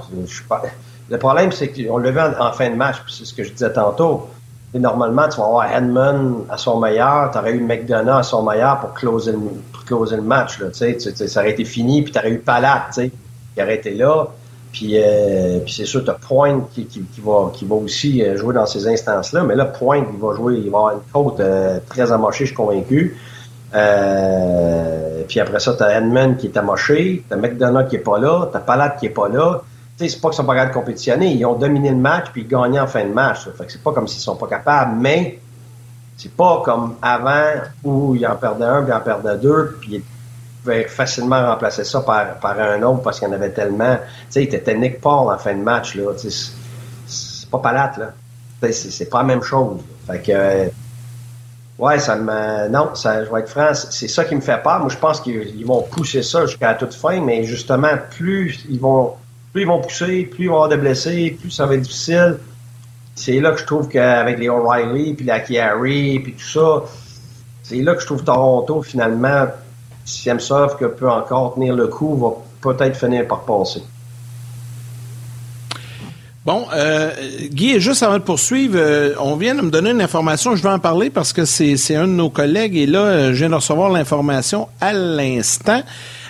[1.11, 3.73] Le problème, c'est qu'on le vu en, fin de match, c'est ce que je disais
[3.73, 4.29] tantôt.
[4.75, 8.43] Et normalement, tu vas avoir Edmund à son meilleur, tu aurais eu McDonough à son
[8.43, 10.59] meilleur pour closer le, match.
[10.73, 13.11] Ça aurait été fini, puis tu aurais eu Palat qui
[13.63, 14.29] aurait été là.
[14.73, 18.55] Puis, euh, c'est sûr, tu as Point qui, qui, va, qui va aussi euh, jouer
[18.55, 19.43] dans ces instances-là.
[19.45, 22.51] Mais là, Point, il va jouer, il va avoir une côte euh, très amochée, je
[22.51, 23.17] suis convaincu.
[23.71, 28.19] Puis après ça, tu as Edmund qui est amoché, tu as McDonough qui est pas
[28.19, 29.63] là, tu as Palat qui est pas là.
[29.97, 31.33] Sais, c'est pas qu'ils sont pas capables de compétitionner.
[31.33, 33.49] Ils ont dominé le match puis ils gagné en fin de match.
[33.57, 35.41] Fait que c'est pas comme s'ils sont pas capables, mais
[36.17, 40.03] c'est pas comme avant où ils en perdaient un puis ils en perdaient deux puis
[40.69, 43.97] pouvais facilement remplacer ça par, un autre parce qu'il y en avait tellement.
[43.97, 46.13] Tu sais, il était Nick Paul en fin de match, là.
[46.17, 48.71] C'est pas palate, là.
[48.73, 49.81] C'est pas la même chose.
[50.07, 50.71] Fait que.
[51.79, 52.69] Ouais, ça me.
[52.69, 54.81] Non, ça, je vais être franc, c'est ça qui me fait peur.
[54.81, 59.15] Moi, je pense qu'ils vont pousser ça jusqu'à toute fin, mais justement, plus ils vont.
[59.53, 62.39] Plus ils vont pousser, plus ils vont avoir de blessés, plus ça va être difficile.
[63.15, 66.83] C'est là que je trouve qu'avec les O'Reilly, puis la Chiari, puis tout ça,
[67.63, 69.47] c'est là que je trouve Toronto, finalement,
[70.05, 73.83] si savent que peut encore tenir le coup, va peut-être finir par passer.
[76.49, 77.11] Bon, euh,
[77.53, 80.71] Guy, juste avant de poursuivre, euh, on vient de me donner une information, je vais
[80.71, 83.55] en parler parce que c'est un de nos collègues et là, euh, je viens de
[83.55, 85.83] recevoir l'information à l'instant.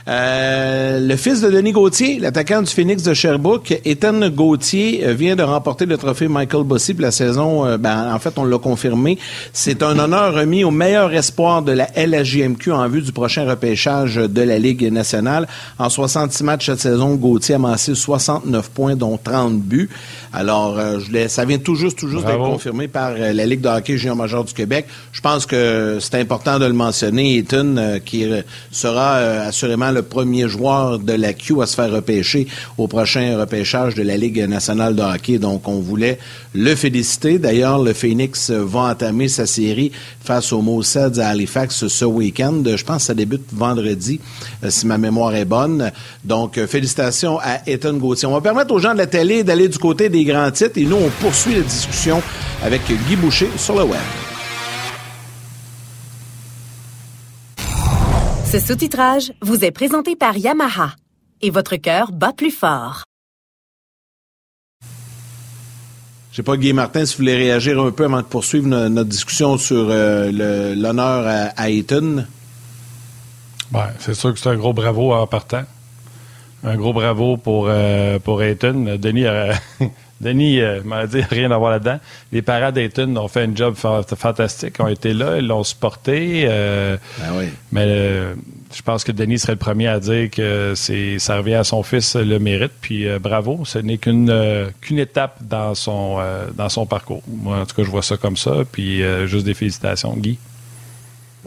[0.08, 5.36] Euh, le fils de Denis Gauthier, l'attaquant du Phoenix de Sherbrooke, Ethan Gauthier, euh, vient
[5.36, 7.66] de remporter le trophée Michael Bossy pour la saison.
[7.66, 9.18] Euh, ben, en fait, on l'a confirmé.
[9.52, 14.14] C'est un honneur remis au meilleur espoir de la LHJMQ en vue du prochain repêchage
[14.14, 15.46] de la Ligue nationale.
[15.78, 19.90] En 66 matchs cette saison, Gauthier a amassé 69 points, dont 30 buts.
[20.32, 23.98] Alors, je ça vient tout juste, tout juste d'être confirmé par la Ligue de hockey
[23.98, 24.86] junior major du Québec.
[25.12, 27.38] Je pense que c'est important de le mentionner.
[27.38, 28.26] Ethan, qui
[28.70, 33.94] sera assurément le premier joueur de la Q à se faire repêcher au prochain repêchage
[33.94, 35.38] de la Ligue nationale de hockey.
[35.38, 36.18] Donc, on voulait
[36.54, 37.38] le féliciter.
[37.38, 42.62] D'ailleurs, le Phoenix va entamer sa série face au Mossad à Halifax ce week-end.
[42.64, 44.20] Je pense que ça débute vendredi,
[44.64, 45.90] euh, si ma mémoire est bonne.
[46.24, 48.28] Donc, euh, félicitations à Ethan Gauthier.
[48.28, 50.84] On va permettre aux gens de la télé d'aller du côté des grands titres et
[50.84, 52.22] nous, on poursuit la discussion
[52.62, 54.27] avec Guy Boucher sur le web.
[58.50, 60.92] Ce sous-titrage vous est présenté par Yamaha
[61.42, 63.04] et votre cœur bat plus fort.
[66.32, 69.10] Je sais pas, Guy Martin, si vous voulez réagir un peu avant de poursuivre notre
[69.10, 72.24] discussion sur euh, l'honneur à, Eton.
[73.70, 75.64] Ben, c'est sûr que c'est un gros bravo en partant.
[76.64, 78.96] Un gros bravo pour, euh, pour Ayton.
[78.98, 79.52] Denis a,
[80.20, 81.98] Denis euh, m'a dit rien à voir là-dedans.
[82.32, 86.46] Les parents d'Ayton ont fait un job fantastique, ont été là, ils l'ont supporté.
[86.48, 87.44] Euh, ben oui.
[87.70, 88.34] Mais euh,
[88.74, 91.82] je pense que Denis serait le premier à dire que c'est ça revient à son
[91.82, 92.72] fils le mérite.
[92.80, 94.32] Puis bravo, ce n'est qu'une
[94.80, 96.18] qu'une étape dans son
[96.54, 97.22] dans son parcours.
[97.28, 98.52] Moi, en tout cas, je vois ça comme ça.
[98.70, 100.38] Puis juste des félicitations, Guy.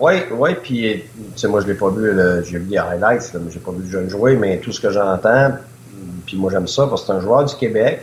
[0.02, 1.04] Oui, oui, puis
[1.48, 2.12] moi je l'ai pas vu,
[2.44, 4.90] j'ai vu les highlights, mais j'ai pas vu le jeune jouer, mais tout ce que
[4.90, 5.52] j'entends,
[6.26, 8.02] puis moi j'aime ça parce que c'est un joueur du Québec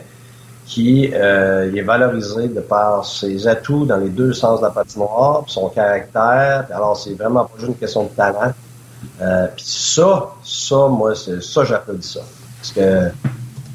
[0.64, 5.42] qui euh, est valorisé de par ses atouts dans les deux sens de la patinoire,
[5.42, 6.66] puis son caractère.
[6.70, 8.52] alors, c'est vraiment pas juste une question de talent.
[9.20, 12.20] Euh, puis ça, ça, moi, c'est ça, j'applaudis ça.
[12.58, 13.10] Parce que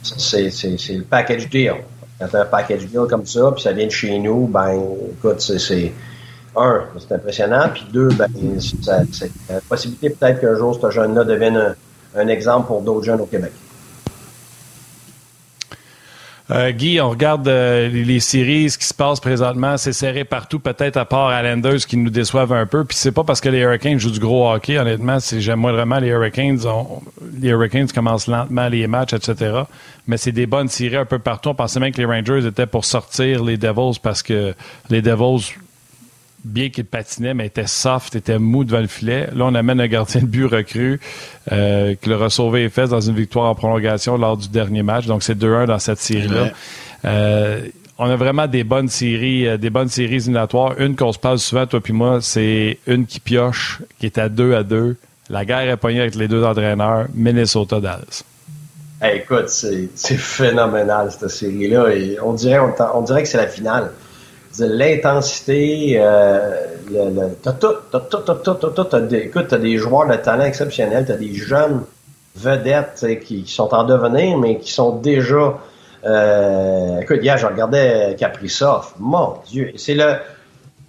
[0.02, 1.76] c'est, le package deal.
[2.20, 4.80] Quand un package deal comme ça, puis ça vient de chez nous, ben,
[5.18, 5.92] écoute, c'est
[6.56, 8.28] un, c'est impressionnant, puis deux, ben,
[8.60, 11.76] c'est, la possibilité peut-être qu'un jour, ce jeune-là devienne
[12.16, 13.52] un exemple pour d'autres jeunes au Québec.
[16.52, 20.60] Euh, Guy, on regarde euh, les, séries, ce qui se passe présentement, c'est serré partout,
[20.60, 22.84] peut-être à part Islanders qui nous déçoivent un peu.
[22.84, 25.22] Puis c'est pas parce que les Hurricanes jouent du gros hockey, honnêtement.
[25.22, 26.60] C'est j'aime vraiment les Hurricanes.
[27.40, 29.62] les Hurricanes commencent lentement les matchs, etc.
[30.06, 31.50] Mais c'est des bonnes séries un peu partout.
[31.50, 34.54] On pensait même que les Rangers étaient pour sortir les Devils parce que
[34.90, 35.56] les Devils
[36.44, 39.30] bien qu'il patinait, mais était soft, était mou devant le filet.
[39.34, 41.00] Là, on amène un gardien de but recru
[41.52, 45.06] euh, qui l'a sauvé et fait dans une victoire en prolongation lors du dernier match.
[45.06, 46.52] Donc, c'est 2-1 dans cette série-là.
[47.06, 47.62] Euh,
[47.98, 50.80] on a vraiment des bonnes séries, euh, des bonnes séries éliminatoires.
[50.80, 54.30] Une qu'on se passe souvent, toi puis moi, c'est une qui pioche, qui est à
[54.30, 54.98] 2 à 2.
[55.30, 58.24] La guerre est poignée avec les deux entraîneurs, Minnesota Dallas.
[59.04, 61.86] écoute, c'est phénoménal cette série-là.
[62.24, 62.60] On dirait,
[62.94, 63.92] on dirait que c'est la finale
[64.60, 69.78] l'intensité, euh, le, t'as tout, t'as tout, t'as tout, t'as tout, des, écoute, t'as des
[69.78, 71.84] joueurs de talent exceptionnels, t'as des jeunes
[72.36, 75.60] vedettes qui, sont en devenir, mais qui sont déjà,
[76.06, 80.16] euh, écoute, hier, je regardais Kaprizov, mon Dieu, c'est le,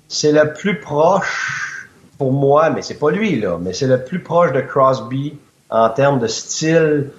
[0.08, 4.20] c'est le plus proche pour moi, mais c'est pas lui, là, mais c'est le plus
[4.20, 5.36] proche de Crosby
[5.70, 7.10] en termes de style,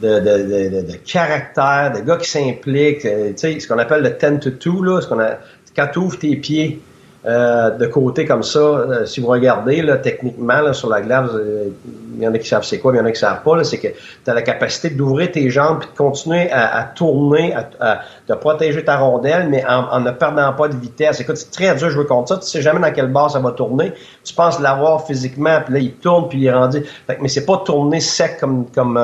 [0.00, 4.02] de, de, de, de, caractère, de gars qui s'impliquent, euh, tu sais, ce qu'on appelle
[4.02, 5.38] le 10 to 2, là, ce qu'on a,
[5.78, 6.80] quand tu ouvres tes pieds
[7.24, 11.68] euh, de côté comme ça, euh, si vous regardez là, techniquement sur la glace, euh,
[12.16, 13.62] il y en a qui savent c'est quoi, il y en a qui savent pas,
[13.62, 18.00] c'est que tu as la capacité d'ouvrir tes jambes et de continuer à, tourner, à,
[18.28, 21.20] de protéger ta rondelle, mais en, ne perdant pas de vitesse.
[21.20, 22.36] Écoute, c'est très dur de jouer contre ça.
[22.36, 23.92] Tu sais jamais dans quelle barre ça va tourner.
[24.22, 26.84] Tu penses l'avoir physiquement, puis là, il tourne, puis il est rendu.
[27.06, 29.00] Fait, mais c'est pas tourner sec comme comme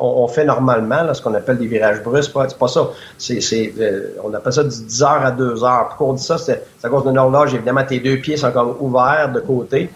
[0.00, 2.32] on, fait normalement, là, ce qu'on appelle des virages brusques.
[2.48, 2.88] C'est pas ça.
[3.16, 3.72] C'est,
[4.24, 5.88] on appelle ça de 10 heures à 2 heures.
[5.88, 6.38] Pourquoi on dit ça?
[6.38, 9.90] C'est à cause d'une horloge évidemment, tes deux pieds sont comme ouverts de côté,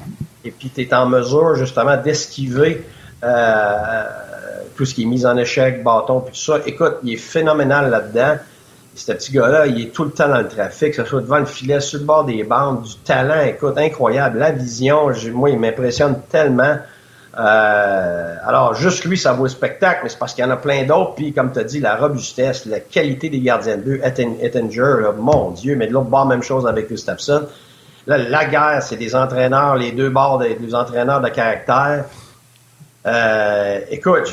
[0.45, 2.85] et puis tu es en mesure justement d'esquiver
[3.25, 4.05] euh,
[4.77, 6.59] tout ce qui est mis en échec, bâton, puis tout ça.
[6.67, 8.37] Écoute, il est phénoménal là-dedans.
[8.95, 11.39] Ce petit gars-là, il est tout le temps dans le trafic, que ce soit devant
[11.39, 14.39] le filet, sur le bord des bandes, du talent, écoute, incroyable.
[14.39, 16.77] La vision, moi, il m'impressionne tellement.
[17.39, 20.59] Euh, alors, juste lui, ça vaut le spectacle, mais c'est parce qu'il y en a
[20.59, 21.15] plein d'autres.
[21.15, 25.53] Puis, comme tu as dit, la robustesse, la qualité des gardiens de but, Ettinger, mon
[25.53, 27.47] Dieu, mais de l'autre bord, même chose avec Gustafsson.
[28.07, 32.05] Là, la guerre, c'est des entraîneurs, les deux bords des, entraîneurs de caractère.
[33.05, 34.31] Euh, écoute,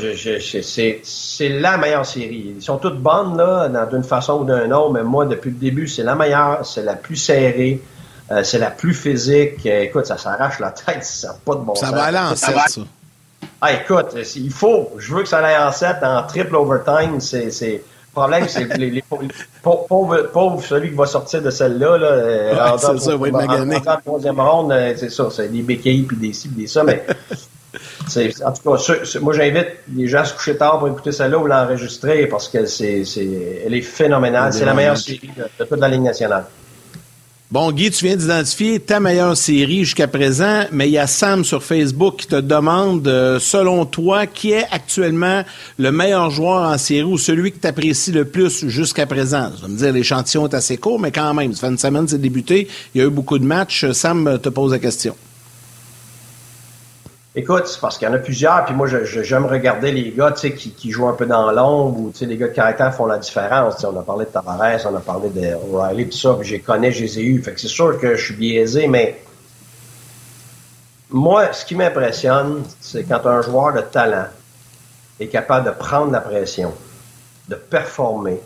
[1.04, 2.54] c'est la meilleure série.
[2.58, 5.88] Ils sont toutes bonnes, là, d'une façon ou d'une autre, mais moi, depuis le début,
[5.88, 7.82] c'est la meilleure, c'est la plus serrée.
[8.32, 9.66] Euh, c'est la plus physique.
[9.66, 12.36] Euh, écoute, ça s'arrache la tête, ça n'a pas de bon ça Va aller en
[12.36, 12.82] 7, ça.
[13.62, 14.92] Ah, écoute, il faut.
[14.98, 17.20] Je veux que ça aille en 7, en triple overtime.
[17.20, 17.82] C'est, le
[18.14, 19.04] problème, c'est que les,
[19.64, 23.78] pauvres, celui qui va sortir de celle-là, là, c'est ça, va être magané.
[23.78, 27.06] En, troisième ronde, c'est ça, c'est des béquilles puis des ci des ça, mais
[28.18, 31.46] en tout cas, moi j'invite les gens à se coucher tard pour écouter celle-là ou
[31.46, 33.04] l'enregistrer parce que c'est,
[33.66, 34.54] elle est phénoménale.
[34.54, 36.46] C'est la meilleure série de toute la Ligue nationale.
[37.52, 41.44] Bon, Guy, tu viens d'identifier ta meilleure série jusqu'à présent, mais il y a Sam
[41.44, 45.44] sur Facebook qui te demande, euh, selon toi, qui est actuellement
[45.80, 49.50] le meilleur joueur en série ou celui que tu apprécies le plus jusqu'à présent?
[49.56, 52.08] Tu vas me dire, l'échantillon est assez court, mais quand même, ça fait une semaine
[52.08, 53.90] c'est débuté, il y a eu beaucoup de matchs.
[53.94, 55.16] Sam te pose la question.
[57.36, 60.52] Écoute, c'est parce qu'il y en a plusieurs, puis moi, j'aime regarder les gars qui,
[60.52, 63.84] qui jouent un peu dans l'ombre, ou les gars de caractère font la différence.
[63.84, 66.92] on a parlé de Tavares, on a parlé de O'Reilly, tout ça, puis je connais,
[66.92, 67.38] je les.
[67.38, 69.22] Fait que c'est sûr que je suis biaisé, mais
[71.12, 74.28] moi, ce qui m'impressionne, c'est quand un joueur de talent
[75.20, 76.74] est capable de prendre la pression,
[77.48, 78.40] de performer,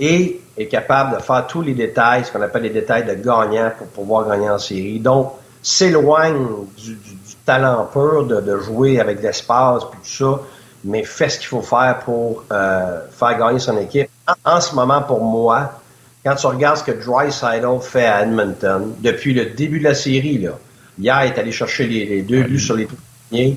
[0.00, 3.70] et est capable de faire tous les détails, ce qu'on appelle les détails de gagnant
[3.78, 4.98] pour pouvoir gagner en série.
[4.98, 6.46] Donc, s'éloigne
[6.76, 6.98] du
[7.46, 10.40] talent pur de, jouer avec l'espace puis tout ça,
[10.84, 14.08] mais fait ce qu'il faut faire pour euh, faire gagner son équipe.
[14.44, 15.80] En, ce moment, pour moi,
[16.24, 20.38] quand tu regardes ce que Dreisaitl fait à Edmonton depuis le début de la série,
[20.38, 20.58] là,
[20.98, 23.56] hier, il est allé chercher les, deux buts sur les premiers,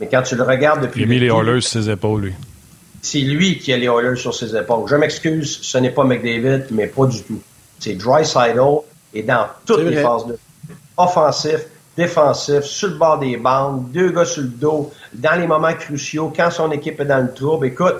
[0.00, 1.02] mais quand tu le regardes depuis...
[1.02, 2.32] Il a mis les Oilers sur ses épaules, lui.
[3.02, 4.88] C'est lui qui a les Oilers sur ses épaules.
[4.88, 7.40] Je m'excuse, ce n'est pas McDavid, mais pas du tout.
[7.78, 8.58] C'est Dreisaitl
[9.14, 10.38] et dans toutes les phases de
[10.96, 11.66] offensif,
[11.96, 16.32] défensif, sur le bord des bandes, deux gars sur le dos, dans les moments cruciaux,
[16.34, 17.66] quand son équipe est dans le trouble.
[17.66, 17.96] Écoute,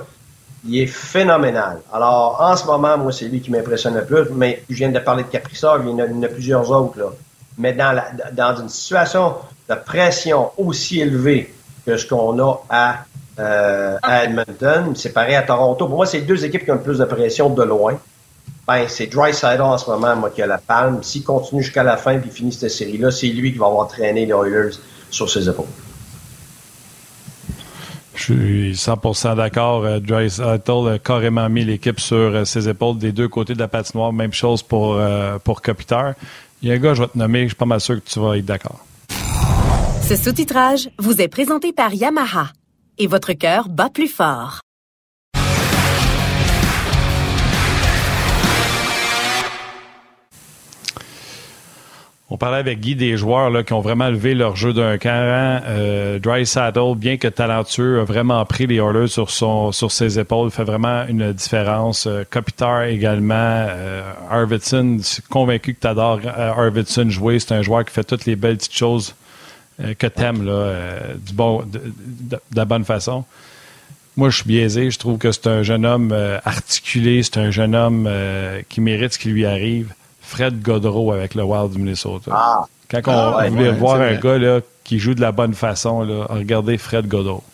[0.65, 1.81] il est phénoménal.
[1.93, 4.99] Alors, en ce moment, moi, c'est lui qui m'impressionne le plus, mais je viens de
[4.99, 7.07] parler de Caprissard, il y en a, plusieurs autres, là.
[7.59, 9.35] Mais dans, la, dans une situation
[9.69, 11.55] de pression aussi élevée
[11.87, 12.97] que ce qu'on a à,
[13.39, 15.87] euh, à Edmonton, c'est pareil à Toronto.
[15.87, 17.99] Pour moi, c'est deux équipes qui ont le plus de pression de loin
[18.67, 21.03] ben, c'est Dry en ce moment, moi, qui a la palme.
[21.03, 24.27] S'il continue jusqu'à la fin et finit cette série-là, c'est lui qui va avoir traîné
[24.27, 24.77] les Oilers
[25.11, 25.67] sur ses épaules.
[28.17, 29.85] Je suis 100% d'accord.
[29.85, 33.69] Euh, Dry a carrément mis l'équipe sur euh, ses épaules des deux côtés de la
[33.69, 34.13] patinoire.
[34.13, 36.15] Même chose pour, euh, pour Kopitar.
[36.63, 38.09] Il y a un gars, je vais te nommer, je suis pas mal sûr que
[38.09, 38.81] tu vas être d'accord.
[40.09, 42.49] Ce sous-titrage vous est présenté par Yamaha.
[42.99, 44.61] Et votre cœur bat plus fort.
[52.29, 55.13] On parlait avec Guy des joueurs là, qui ont vraiment levé leur jeu d'un cran.
[55.13, 60.65] Euh, Dry Saddle, bien que talentueux, a vraiment pris les Oilers sur, ses épaules, fait
[60.65, 62.09] vraiment une différence.
[62.09, 63.35] Euh, Kopitar également.
[63.37, 64.99] Euh, Arvidsson,
[65.31, 67.39] convaincu que tu adores euh, jouer.
[67.39, 69.15] C'est un joueur qui fait toutes les belles petites choses
[69.81, 73.25] euh, que tu aimes de, de, la bonne façon.
[74.17, 74.91] Moi, je suis biaisé.
[74.91, 76.13] Je trouve que c'est un jeune homme
[76.45, 77.23] articulé.
[77.23, 78.11] C'est un jeune homme
[78.69, 79.93] qui mérite ce qui lui arrive.
[80.27, 82.33] Fred Godreau avec le Wild du Minnesota.
[82.35, 82.67] Ah.
[82.91, 86.27] Quand on ah, voulait voir un gars là, qui joue de la bonne façon, là,
[86.29, 87.45] regardez Fred Godreau.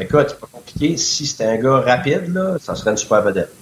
[0.00, 0.96] Écoute, c'est pas compliqué.
[0.96, 3.52] Si c'était un gars rapide, là, ça serait une super vedette.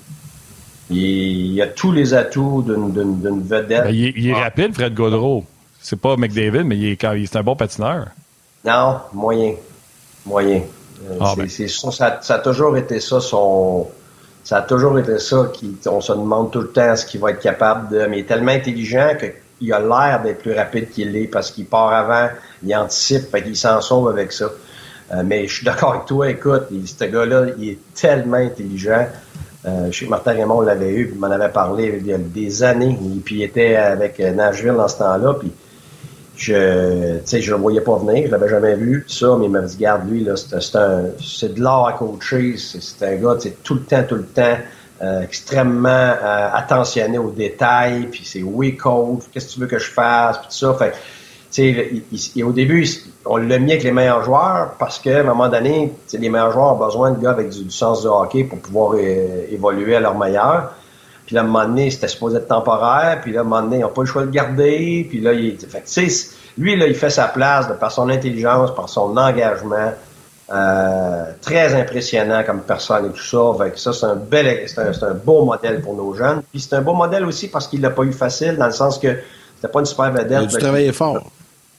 [0.91, 3.85] Il, a tous les atouts d'une vedette.
[3.85, 4.45] Ben, il, est, ah.
[4.45, 5.45] rapide, Fred Godreau.
[5.81, 8.09] C'est pas McDavid, mais il est, est un bon patineur.
[8.65, 9.55] Non, moyen.
[10.25, 10.63] Moyen.
[11.11, 11.49] Euh, ben.
[11.49, 13.89] ça, ça, a toujours été ça, son,
[14.49, 15.51] ça a toujours été ça.
[15.53, 18.07] Qui, on se demande tout le temps ce qu'il va être capable de.
[18.07, 19.11] Mais il est tellement intelligent
[19.59, 22.31] qu'il a l'air d'être plus rapide qu'il l'est parce qu'il part avant,
[22.63, 24.47] il anticipe, fait qu'il s'en sauve avec ça.
[25.13, 29.07] Euh, mais je suis d'accord avec toi, écoute, ce gars-là, il est tellement intelligent.
[29.67, 32.17] Euh, je sais que Martin Raymond l'avait eu, il m'en avait parlé il y a
[32.17, 32.99] des années.
[33.17, 35.35] Et puis il était avec Nashville dans ce temps-là.
[35.35, 35.53] Puis
[36.39, 39.63] je tu je le voyais pas venir, je l'avais jamais vu, ça, mais il m'a
[39.63, 43.81] dit, garde lui, là, c'est de l'art à coacher, c'est un gars, tu tout le
[43.81, 44.57] temps, tout le temps,
[45.03, 49.79] euh, extrêmement euh, attentionné aux détails, puis c'est oui coach, qu'est-ce que tu veux que
[49.79, 50.95] je fasse, puis tout ça, fait
[51.51, 52.87] tu sais, au début,
[53.25, 56.75] on l'a mis avec les meilleurs joueurs parce qu'à un moment donné, les meilleurs joueurs
[56.75, 60.17] ont besoin de gars avec du, sens du hockey pour pouvoir euh, évoluer à leur
[60.19, 60.75] meilleur.
[61.29, 63.21] Puis là, à un moment donné, c'était supposé être temporaire.
[63.21, 65.07] Puis là, à un moment donné, ils n'ont pas le choix de garder.
[65.11, 65.85] Puis là, il, fait
[66.57, 69.93] lui, là, il fait sa place de, par son intelligence, par son engagement.
[70.51, 73.63] Euh, très impressionnant comme personne et tout ça.
[73.63, 76.41] Fait ça, c'est un bel, c'est un, un, beau modèle pour nos jeunes.
[76.51, 78.99] Puis c'est un beau modèle aussi parce qu'il l'a pas eu facile, dans le sens
[78.99, 79.19] que
[79.57, 80.49] c'était pas une super vedette.
[80.51, 81.31] Il a travaillé fort.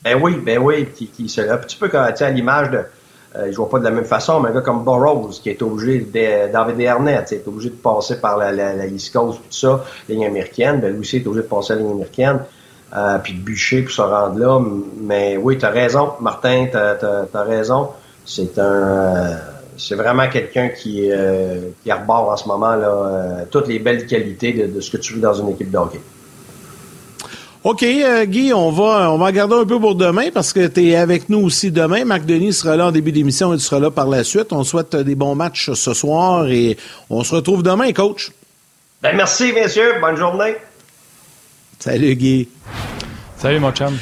[0.03, 2.83] Ben oui, ben oui, qui, qui se Tu peux, quand tu à l'image de,
[3.35, 5.61] euh, il joue pas de la même façon, mais un gars comme Burroughs, qui est
[5.61, 9.55] obligé, de, David Dernett, est obligé de passer par la, la, la East Coast, tout
[9.55, 12.39] ça, ligne américaine, ben lui aussi est obligé de passer à la ligne américaine,
[12.95, 14.59] euh, puis de bûcher pour se rendre là.
[15.01, 17.89] Mais oui, tu as raison, Martin, tu as, raison.
[18.25, 18.63] C'est un...
[18.63, 19.35] Euh,
[19.79, 24.05] c'est vraiment quelqu'un qui, euh, qui arbore en ce moment là, euh, toutes les belles
[24.05, 26.01] qualités de, de, ce que tu veux dans une équipe de hockey.
[27.61, 30.87] OK, euh, Guy, on va, on va garder un peu pour demain parce que tu
[30.87, 32.05] es avec nous aussi demain.
[32.05, 34.53] Marc Denis sera là en début d'émission et tu seras là par la suite.
[34.53, 36.77] On souhaite des bons matchs ce soir et
[37.09, 38.31] on se retrouve demain, coach.
[39.01, 39.95] Ben, merci, messieurs.
[39.99, 40.55] Bonne journée.
[41.79, 42.47] Salut, Guy.
[43.37, 43.97] Salut, mon chum.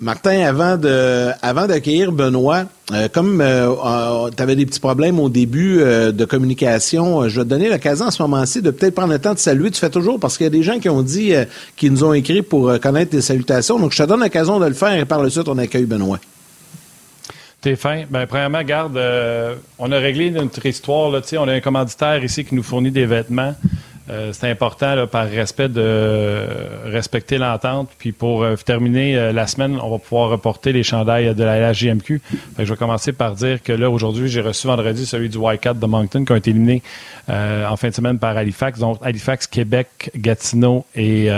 [0.00, 5.18] Martin, avant de, avant d'accueillir Benoît, euh, comme euh, euh, tu avais des petits problèmes
[5.18, 9.12] au début de communication, je vais te donner l'occasion à ce moment-ci de peut-être prendre
[9.12, 9.72] le temps de saluer.
[9.72, 11.32] Tu fais toujours parce qu'il y a des gens qui ont dit,
[11.76, 13.80] qui nous ont écrit pour connaître tes salutations.
[13.80, 16.20] Donc, je te donne l'occasion de le faire et par le suite, on accueille Benoît.
[17.60, 18.04] T'es fin?
[18.08, 19.00] Ben, premièrement, garde,
[19.80, 21.10] on a réglé notre histoire.
[21.10, 23.56] Là, on a un commanditaire ici qui nous fournit des vêtements.
[24.10, 26.46] Euh, c'est important là, par respect de
[26.84, 27.90] respecter l'entente.
[27.98, 31.70] Puis pour euh, terminer euh, la semaine, on va pouvoir reporter les chandails de la
[31.70, 32.20] LHJMQ.
[32.58, 35.86] je vais commencer par dire que là, aujourd'hui, j'ai reçu vendredi celui du White de
[35.86, 36.82] Moncton qui a été éliminé
[37.28, 38.78] en fin de semaine par Halifax.
[38.78, 41.28] Donc Halifax, Québec, Gatineau et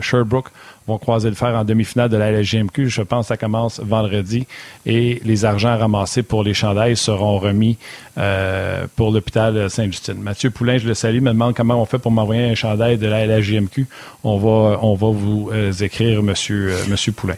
[0.00, 0.50] Sherbrooke
[0.88, 2.88] vont croiser le fer en demi-finale de la LGMQ.
[2.88, 4.46] Je pense que ça commence vendredi.
[4.86, 7.76] Et les argents ramassés pour les chandails seront remis
[8.16, 10.18] euh, pour l'hôpital Sainte-Justine.
[10.20, 13.06] Mathieu Poulain, je le salue, me demande comment on fait pour m'envoyer un chandail de
[13.06, 13.86] la LGMQ.
[14.24, 17.36] On va, on va vous euh, écrire, Monsieur, euh, Monsieur Poulain.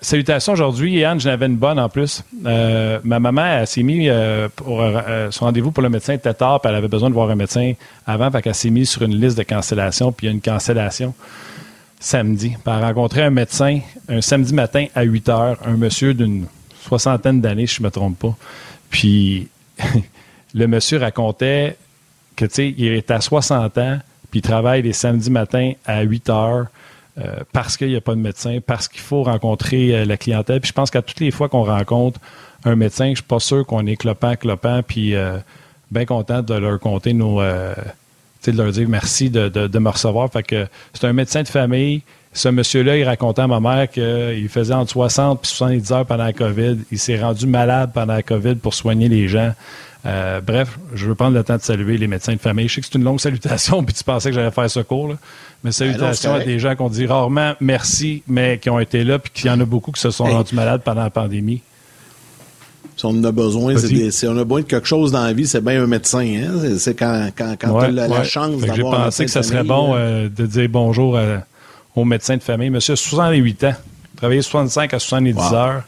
[0.00, 1.04] salutations aujourd'hui.
[1.04, 2.22] Anne, j'en avais une bonne en plus.
[2.42, 4.12] ma maman, elle s'est mise
[4.54, 4.82] pour
[5.30, 7.72] son rendez-vous pour le médecin était tard, puis elle avait besoin de voir un médecin
[8.06, 10.40] avant, fait qu'elle s'est mise sur une liste de cancellation, puis il y a une
[10.40, 11.14] cancellation
[12.00, 12.56] samedi.
[12.64, 16.46] par rencontrer un médecin un samedi matin à 8 heures, un monsieur d'une
[16.82, 18.36] soixantaine d'années, je ne me trompe pas.
[18.88, 19.48] Puis
[20.54, 21.76] le monsieur racontait
[22.34, 23.98] que tu sais, il est à 60 ans,
[24.30, 26.66] puis il travaille les samedis matins à 8 heures.
[27.18, 30.60] Euh, parce qu'il n'y a pas de médecin, parce qu'il faut rencontrer euh, la clientèle.
[30.60, 32.20] Puis je pense qu'à toutes les fois qu'on rencontre
[32.64, 35.36] un médecin, je ne suis pas sûr qu'on est clopant, clopant, puis euh,
[35.90, 37.42] bien content de leur compter nos,
[38.46, 40.30] de leur dire merci de, de, me recevoir.
[40.32, 44.48] Fait que c'est un médecin de famille Ce monsieur-là, il racontait à ma mère qu'il
[44.48, 46.78] faisait entre 60 et 70 heures pendant la COVID.
[46.90, 49.52] Il s'est rendu malade pendant la COVID pour soigner les gens.
[50.06, 52.68] Euh, bref, je veux prendre le temps de saluer les médecins de famille.
[52.68, 55.08] Je sais que c'est une longue salutation, puis tu pensais que j'allais faire ce cours,
[55.08, 55.14] là.
[55.62, 59.18] mais ben salutations à des gens qu'on dit rarement merci, mais qui ont été là,
[59.18, 61.62] puis qu'il y en a beaucoup qui se sont rendus malades pendant la pandémie.
[63.00, 65.64] Si on a besoin, si on a besoin de quelque chose dans la vie, c'est
[65.64, 66.20] bien un médecin.
[66.20, 66.76] Hein?
[66.78, 69.94] C'est quand, quand, quand tu as la, chance d'avoir J'ai pensé que ce serait bon
[69.94, 71.18] euh, de dire bonjour
[71.96, 72.68] au médecin de famille.
[72.68, 73.74] Monsieur, 68 ans,
[74.16, 75.84] travaillé 65 à 70 heures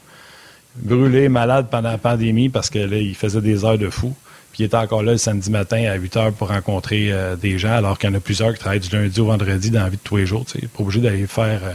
[0.75, 4.15] brûlé, malade pendant la pandémie parce que là, il faisait des heures de fou.
[4.51, 7.59] Puis il était encore là le samedi matin à 8 heures pour rencontrer euh, des
[7.59, 9.89] gens, alors qu'il y en a plusieurs qui travaillent du lundi au vendredi dans la
[9.89, 10.45] vie de tous les jours.
[10.45, 11.61] Tu sais, pas obligé d'aller faire.
[11.63, 11.73] euh,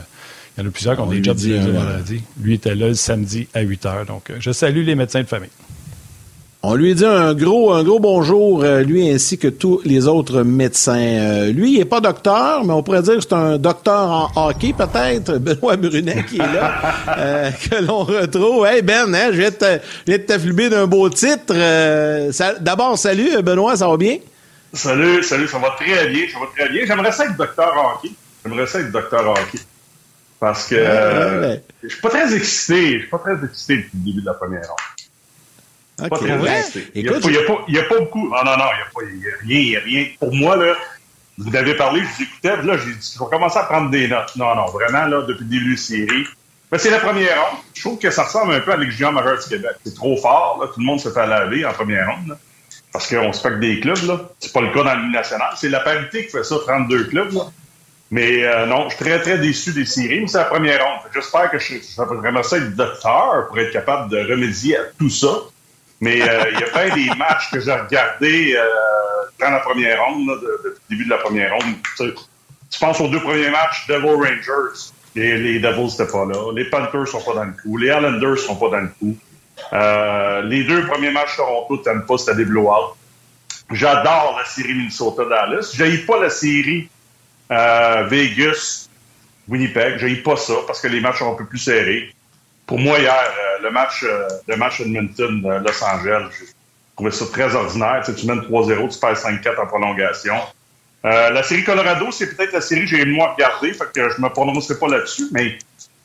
[0.58, 2.22] il y en a plusieurs qui ont des jobs du lundi au vendredi.
[2.42, 4.06] Lui était là le samedi à 8 heures.
[4.06, 5.50] Donc, euh, je salue les médecins de famille.
[6.60, 10.42] On lui dit un gros, un gros bonjour, euh, lui ainsi que tous les autres
[10.42, 10.98] médecins.
[10.98, 14.48] Euh, lui, il n'est pas docteur, mais on pourrait dire que c'est un docteur en
[14.48, 15.38] hockey, peut-être.
[15.38, 18.66] Benoît Brunet qui est là, euh, que l'on retrouve.
[18.66, 21.54] Hey Ben, hein, je viens de t'affluber d'un beau titre.
[22.60, 24.16] D'abord, salut Benoît, ça va bien?
[24.72, 26.84] Salut, salut, ça va très bien, ça va très bien.
[26.84, 28.10] J'aimerais ça être docteur en hockey.
[28.44, 29.60] J'aimerais ça être docteur en hockey.
[30.40, 32.94] Parce que je suis pas très excité.
[32.94, 36.08] Je suis pas très excité depuis le début de la première ronde.
[36.08, 36.28] Pas très
[36.94, 38.28] il n'y a, a, pas beaucoup.
[38.28, 38.66] Non, non, non,
[39.02, 40.06] il n'y a, a, rien, il a rien.
[40.20, 40.76] Pour moi, là,
[41.38, 44.06] vous avez parlé, je vous écoutais, là, j'ai dit, il faut commencer à prendre des
[44.06, 44.34] notes.
[44.36, 46.26] Non, non, vraiment, là, depuis le début de la série.
[46.70, 47.60] Mais c'est la première ronde.
[47.74, 49.72] Je trouve que ça ressemble un peu à l'exigence majeure du Québec.
[49.84, 50.68] C'est trop fort, là.
[50.68, 52.38] Tout le monde se fait laver en première ronde, là.
[52.92, 54.20] Parce qu'on se fait que des clubs, là.
[54.38, 55.50] C'est pas le cas dans le national.
[55.56, 57.50] C'est la parité qui fait ça, 32 clubs, là.
[58.10, 61.10] Mais euh, non, je suis très, très déçu des séries, mais c'est la première ronde.
[61.12, 65.10] J'espère que je, je vraiment ça être docteur pour être capable de remédier à tout
[65.10, 65.28] ça.
[66.00, 68.64] Mais euh, il y a plein des matchs que j'ai regardés euh,
[69.40, 71.74] dans la première ronde, là, depuis le début de la première ronde.
[71.96, 72.14] Tu,
[72.70, 74.92] tu penses aux deux premiers matchs, Devil Rangers.
[75.16, 76.52] Et les Devils n'étaient pas là.
[76.54, 77.76] Les Panthers sont pas dans le coup.
[77.76, 79.16] Les Islanders sont pas dans le coup.
[79.72, 82.94] Euh, les deux premiers matchs Toronto, pas, c'était des blowouts.
[83.70, 85.72] J'adore la série Minnesota-Dallas.
[85.74, 86.88] J'aille pas la série
[87.50, 89.98] euh, Vegas-Winnipeg.
[89.98, 92.12] J'aille pas ça parce que les matchs sont un peu plus serrés
[92.66, 96.46] pour moi, hier, euh, le match euh, le match Edmonton-Los Angeles, j'ai
[96.94, 98.02] trouvé ça très ordinaire.
[98.04, 100.34] Tu, sais, tu mènes 3-0, tu perds 5-4 en prolongation.
[101.02, 104.20] La série Colorado, c'est peut-être la série que j'ai le moins regardée, fait que je
[104.20, 105.56] me prononcerai pas là-dessus, mais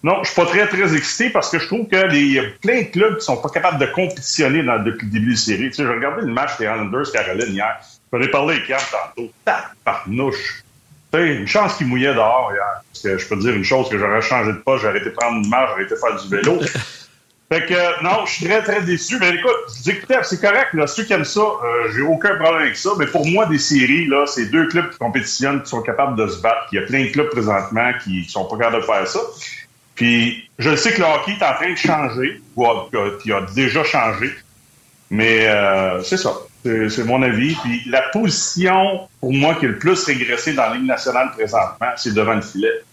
[0.03, 2.87] non, je suis pas très, très excité parce que je trouve que les plein de
[2.87, 5.69] clubs qui sont pas capables de compétitionner dans, depuis le début de série.
[5.69, 7.79] Tu sais, j'ai regardé le match des Islanders Caroline hier.
[8.11, 9.31] J'en ai parlé avec Yann tantôt.
[9.43, 9.71] Tac,
[11.19, 12.81] une chance qu'il mouillait dehors hier.
[12.91, 15.11] Parce que je peux te dire une chose que j'aurais changé de pas, j'aurais été
[15.11, 16.59] prendre une marche, j'aurais été faire du vélo.
[17.51, 19.17] fait que non, je suis très, très déçu.
[19.19, 22.63] Mais écoute, je dis c'est correct, là, ceux qui aiment ça, euh, j'ai aucun problème
[22.63, 22.91] avec ça.
[22.97, 26.27] Mais pour moi, des séries, là, c'est deux clubs qui compétitionnent, qui sont capables de
[26.27, 26.67] se battre.
[26.71, 29.19] Il y a plein de clubs présentement qui sont pas capables de faire ça.
[29.95, 32.89] Puis je sais que le hockey est en train de changer, ou a
[33.53, 34.31] déjà changé.
[35.11, 36.33] Mais euh, c'est ça.
[36.63, 37.55] C'est mon avis.
[37.55, 41.89] Puis la position, pour moi, qui est le plus régressée dans la Ligue nationale présentement,
[41.97, 42.83] c'est devant le filet.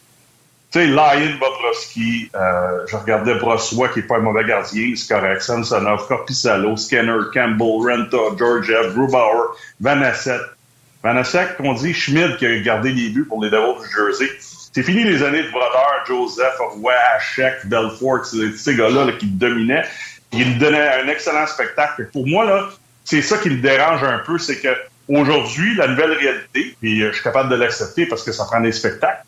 [0.73, 5.43] Tu sais, Lyon Bobrovski, euh, je regardais Brossois, qui n'est pas un mauvais gardien, correct.
[5.43, 10.39] Samsonov, Corpissalo, Skinner, Campbell, Renta, Georgiev, Grubauer, Vanasset.
[11.03, 14.31] Vanasset, qu'on dit Schmidt qui a gardé les buts pour les Devils du Jersey.
[14.73, 19.85] C'est fini les années de Brodeur, Joseph, Roy, Hachek, Belfort, ces gars-là là, qui dominaient.
[20.33, 22.09] Il donnait un excellent spectacle.
[22.13, 22.69] Pour moi, là,
[23.11, 24.69] c'est ça qui me dérange un peu, c'est que
[25.09, 28.61] aujourd'hui, la nouvelle réalité, et euh, je suis capable de l'accepter parce que ça prend
[28.61, 29.25] des spectacles,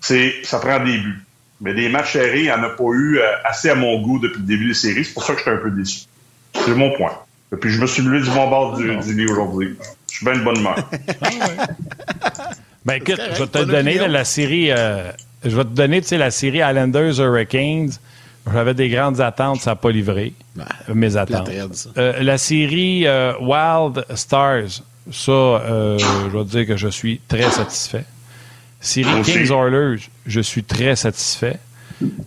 [0.00, 1.20] c'est ça prend des buts.
[1.60, 4.20] Mais des matchs serrés, il n'y en a pas eu euh, assez à mon goût
[4.20, 5.04] depuis le début des séries.
[5.04, 6.02] C'est pour ça que je suis un peu déçu.
[6.54, 7.10] C'est mon point.
[7.52, 9.76] Et puis je me suis levé du bon bord du, lit aujourd'hui.
[10.12, 10.76] Je suis bien de bonne humeur.
[12.84, 14.70] ben écoute, je vais te donner la série.
[14.70, 15.10] Euh,
[15.44, 17.90] je vais te donner, tu sais, la série Islanders Hurricanes.
[18.52, 20.34] J'avais des grandes attentes, ça n'a pas livré.
[20.54, 21.50] Ben, mes attentes.
[21.96, 27.50] Euh, la série euh, Wild Stars, ça, euh, je dois dire que je suis très
[27.50, 28.04] satisfait.
[28.80, 31.58] Série Kings Oilers, je suis très satisfait.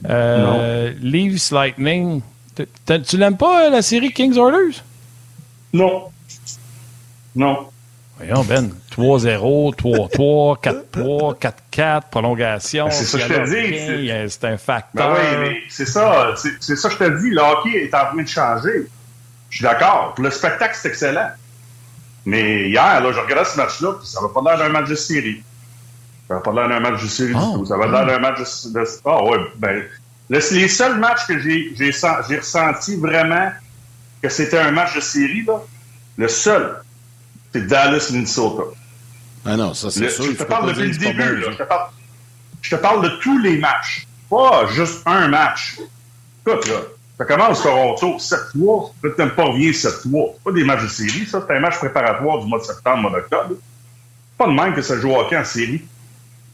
[0.04, 2.22] Leaves Lightning,
[2.56, 4.82] tu l'aimes pas la série Kings Oilers?
[5.74, 6.06] Non.
[7.36, 7.68] Non.
[8.18, 10.60] Voyons, Ben, 3-0, 3-3,
[10.92, 12.86] 4-3, 4-4, prolongation.
[12.86, 14.32] Ben, c'est ça que je te dis.
[14.32, 15.14] C'est un facteur.
[15.14, 16.34] Ben oui, c'est ça.
[16.60, 17.30] C'est ça que je te dis.
[17.30, 18.88] Le hockey est en train de changer.
[19.50, 20.16] Je suis d'accord.
[20.18, 21.30] Le spectacle, c'est excellent.
[22.26, 24.96] Mais hier, là, je regardais ce match-là, puis ça va pas l'air d'un match de
[24.96, 25.44] série.
[26.28, 27.60] Ça va pas l'air d'un match de série du oh.
[27.60, 27.66] tout.
[27.68, 29.84] Ça va l'air d'un match de, Ah oh, ouais, ben...
[30.30, 31.72] les seuls matchs que j'ai
[32.38, 33.52] ressenti vraiment
[34.22, 35.62] que c'était un match de série, là,
[36.18, 36.82] le seul,
[37.54, 38.64] c'est Dallas, Minnesota.
[39.48, 40.26] Ah non, ça c'est sûr.
[40.26, 41.38] Je te parle depuis le début.
[41.38, 41.52] Là.
[41.52, 41.90] Je, te parle,
[42.62, 44.06] Je te parle de tous les matchs.
[44.30, 45.78] Pas juste un match.
[46.46, 46.82] Écoute, là,
[47.18, 50.36] ça commence Toronto 7-3, peut-être même pas rien 7-3.
[50.44, 53.12] pas des matchs de série, ça, c'est un match préparatoire du mois de septembre, mois
[53.12, 53.56] d'octobre.
[54.38, 55.82] Pas de même que ça joue au hockey en série.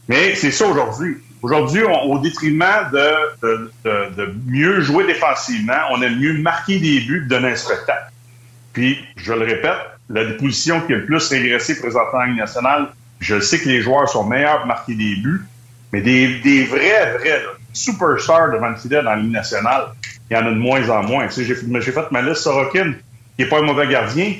[0.08, 1.16] Mais c'est ça aujourd'hui.
[1.42, 7.28] Aujourd'hui, au détriment de, de, mieux jouer défensivement, on aime mieux marquer des buts que
[7.28, 8.12] donner un spectacle.
[8.72, 12.88] Puis, je le répète, la position qui a le plus régressé présentement en Ligue nationale,
[13.20, 15.42] je sais que les joueurs sont meilleurs pour marquer des buts,
[15.92, 17.42] mais des, des vrais, vrais
[17.72, 19.86] superstars devant le filet dans la Ligue nationale,
[20.30, 21.26] il y en a de moins en moins.
[21.28, 22.92] Tu sais, j'ai, fait ma liste Sorokin,
[23.36, 24.34] qui n'est pas un mauvais gardien,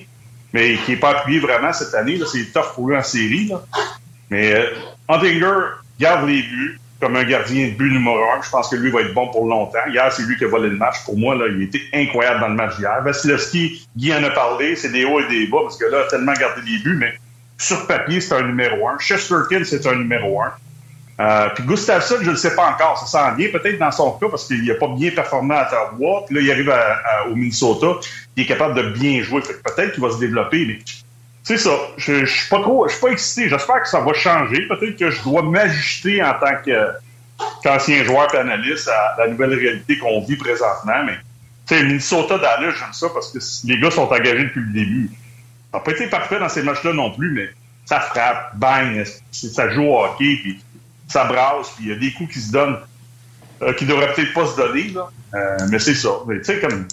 [0.53, 2.17] mais qui n'est pas appuyé vraiment cette année.
[2.17, 3.49] Là, c'est tough pour lui en série.
[3.49, 3.63] Là.
[4.31, 4.71] Mais euh,
[5.09, 8.43] Huntinger garde les buts comme un gardien de but numéro un.
[8.43, 9.79] Je pense que lui va être bon pour longtemps.
[9.89, 11.05] Hier, c'est lui qui a volé le match.
[11.05, 13.03] Pour moi, là, il était incroyable dans le match d'hier.
[13.03, 16.09] Vasilevski, Guy en a parlé, c'est des hauts et des bas, parce que là, a
[16.09, 17.15] tellement gardé les buts, mais
[17.59, 18.99] sur papier, c'est un numéro un.
[18.99, 20.53] Chesterkin, c'est un numéro un.
[21.21, 22.99] Euh, puis Gustafsson, je ne sais pas encore.
[23.07, 26.25] Ça sent bien, peut-être dans son cas, parce qu'il n'a pas bien performé à Ottawa.
[26.27, 26.75] Puis là, il arrive
[27.31, 27.87] au Minnesota.
[28.37, 29.41] Il est capable de bien jouer.
[29.43, 30.79] peut-être qu'il va se développer, mais
[31.45, 31.79] c'est ça.
[31.99, 33.49] Je, suis pas trop, je suis pas excité.
[33.51, 34.67] J'espère que ça va changer.
[34.67, 36.57] Peut-être que je dois m'ajuster en tant
[37.63, 41.05] qu'ancien joueur et analyste à la nouvelle réalité qu'on vit présentement.
[41.05, 41.19] Mais
[41.67, 43.39] tu sais, Minnesota Dallas, j'aime ça parce que
[43.69, 45.11] les gars sont engagés depuis le début.
[45.71, 47.51] Ça n'a pas été parfait dans ces matchs-là non plus, mais
[47.85, 50.63] ça frappe, bang, ça joue au hockey, puis
[51.09, 52.79] ça brasse, puis il y a des coups qui se donnent,
[53.61, 55.11] euh, qui devraient peut-être pas se donner, là.
[55.35, 56.11] Euh, mais c'est ça.
[56.27, 56.87] Tu sais, comme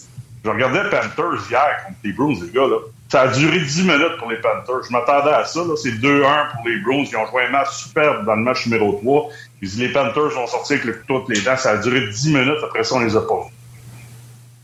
[0.43, 2.77] je regardais Panthers hier contre les Bruins, les gars, là.
[3.11, 4.83] Ça a duré 10 minutes pour les Panthers.
[4.87, 5.59] Je m'attendais à ça.
[5.75, 7.03] C'est 2-1 pour les Bruins.
[7.11, 9.29] Ils ont joué un match superbe dans le match numéro 3.
[9.59, 11.57] Puis les Panthers ont sorti avec le couteau de les dents.
[11.57, 12.63] Ça a duré 10 minutes.
[12.63, 13.49] Après ça, on les a pas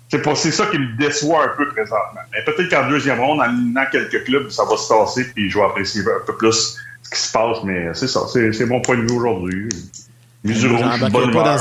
[0.07, 2.21] C'est c'est ça qui me déçoit un peu présentement.
[2.31, 5.59] Mais peut-être qu'en deuxième ronde, en éliminant quelques clubs, ça va se tasser, puis je
[5.59, 7.57] vais apprécier un peu plus ce qui se passe.
[7.65, 9.67] Mais c'est ça, c'est mon point de vue aujourd'hui.
[10.45, 11.57] Mesure rouge, pas dans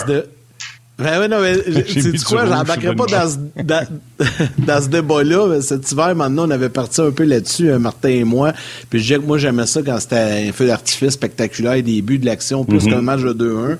[0.98, 3.86] ben oui, non, mais sais quoi, j'embarquerai pas dans ce, dans,
[4.58, 5.60] dans ce débat-là.
[5.60, 8.54] Cet hiver, maintenant, on avait parti un peu là-dessus, euh, Martin et moi.
[8.88, 12.24] Puis je disais que moi, j'aimais ça quand c'était un feu d'artifice spectaculaire, début de
[12.24, 12.90] l'action, plus mm-hmm.
[12.90, 13.76] qu'un match de 2-1.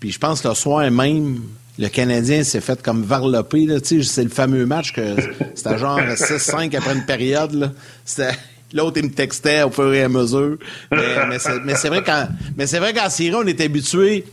[0.00, 1.38] Puis je pense que le soir même,
[1.78, 3.68] le Canadien s'est fait comme varloper.
[3.84, 5.14] C'est le fameux match que
[5.54, 7.52] c'était genre 6-5 après une période.
[7.54, 8.32] Là.
[8.74, 10.58] L'autre, il me textait au fur et à mesure.
[10.90, 11.76] Mais, mais
[12.66, 14.24] c'est vrai qu'en série, on est habitué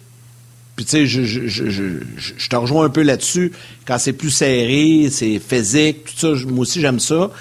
[0.75, 1.83] puis tu sais, je, je, je,
[2.17, 3.53] je, te rejoins un peu là-dessus.
[3.87, 7.31] Quand c'est plus serré, c'est physique, tout ça, moi aussi j'aime ça.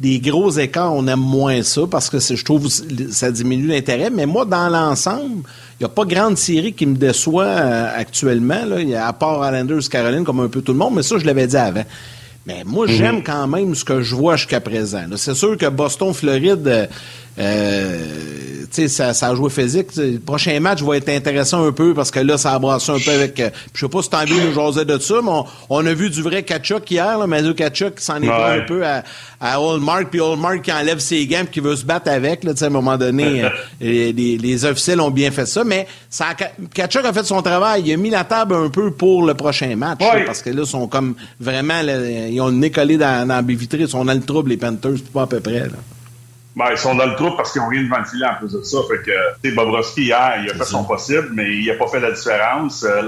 [0.00, 4.08] Des gros écarts, on aime moins ça parce que je trouve ça diminue l'intérêt.
[4.08, 5.42] Mais moi, dans l'ensemble,
[5.78, 8.64] il n'y a pas grande série qui me déçoit euh, actuellement.
[8.64, 8.80] Là.
[8.80, 11.26] Y a, à part Islanders, Caroline, comme un peu tout le monde, mais ça, je
[11.26, 11.84] l'avais dit avant.
[12.46, 12.92] Mais moi, mhm.
[12.92, 15.04] j'aime quand même ce que je vois jusqu'à présent.
[15.16, 16.86] C'est sûr que Boston-Floride, euh,
[17.38, 18.06] euh,
[18.70, 19.88] ça, ça a joué physique.
[19.96, 22.98] Le prochain match va être intéressant un peu parce que là, ça a brassé un
[22.98, 23.40] peu avec.
[23.40, 25.30] Euh, je sais pas si t'as envie de nous jaser de ça, mais
[25.68, 28.60] on, a vu du vrai Kachuk hier, là, Mathieu Kachuk qui s'en est pas un
[28.60, 29.02] peu à,
[29.40, 32.44] à Hallmark, puis Hallmark qui enlève ses gants qui veut se battre avec.
[32.44, 33.48] Là, à un moment donné, euh,
[33.80, 36.26] les, les, officiels ont bien fait ça, mais ça
[36.74, 37.82] Kachuk a fait son travail.
[37.86, 40.68] Il a mis la table un peu pour le prochain match parce que là, ils
[40.68, 41.80] sont comme vraiment.
[41.80, 45.02] ils ont le nez collé dans, dans la Ils sont dans le trouble, les Panthers,
[45.12, 45.60] pas à peu près.
[45.60, 45.76] Là.
[46.56, 48.52] Ben, ils sont dans le trou parce qu'ils ont rien devant le filet en plus
[48.52, 48.78] de ça.
[48.88, 52.10] Fait que, Bobrovski, hier, il a fait son possible, mais il n'a pas fait la
[52.10, 52.84] différence.
[52.84, 53.02] Euh,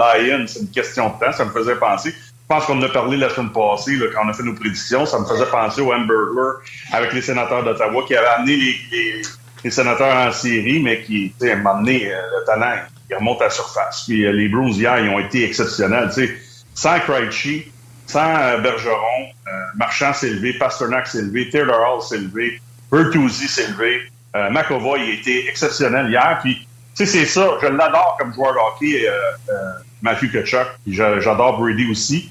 [0.46, 1.32] c'est une question de temps.
[1.32, 2.14] Ça me faisait penser.
[2.52, 4.54] Je pense qu'on en a parlé la semaine passée, là, quand on a fait nos
[4.54, 5.06] prédictions.
[5.06, 6.60] Ça me faisait penser au Hamburger
[6.92, 9.22] avec les sénateurs d'Ottawa qui avaient amené les,
[9.64, 12.76] les, sénateurs en série, mais qui, tu sais, à euh, le talent,
[13.10, 14.04] il remonte à la surface.
[14.06, 16.10] Puis euh, les Bruins, hier, ils ont été exceptionnels.
[16.14, 16.36] Tu sais,
[16.74, 17.72] sans Krejci,
[18.06, 19.30] sans euh, Bergeron,
[19.74, 22.60] Marchand s'est élevé, Pasternak s'est élevé, Theodore Hall s'est élevé,
[22.92, 24.02] Bertuzzi s'est levé.
[24.36, 26.38] Euh, McAvoy a été exceptionnel hier.
[26.42, 27.56] Puis, tu sais, c'est ça.
[27.60, 29.12] Je l'adore comme joueur de hockey, euh,
[29.48, 29.72] euh,
[30.02, 30.66] Matthew Kachuk.
[30.86, 32.30] J'adore Brady aussi.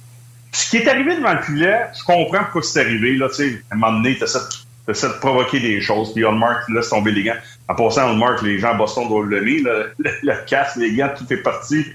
[0.51, 3.15] ce qui est arrivé devant le filet, je comprends pourquoi c'est arrivé.
[3.15, 6.13] Là, tu sais, à un moment donné, tu essaies de provoquer des choses.
[6.13, 7.37] Puis Hallmark laisse tomber les gants.
[7.67, 9.61] En passant, Hallmark, les gens à Boston doivent le lever.
[9.61, 11.85] Le, le, casque, les gants, tout fait parti.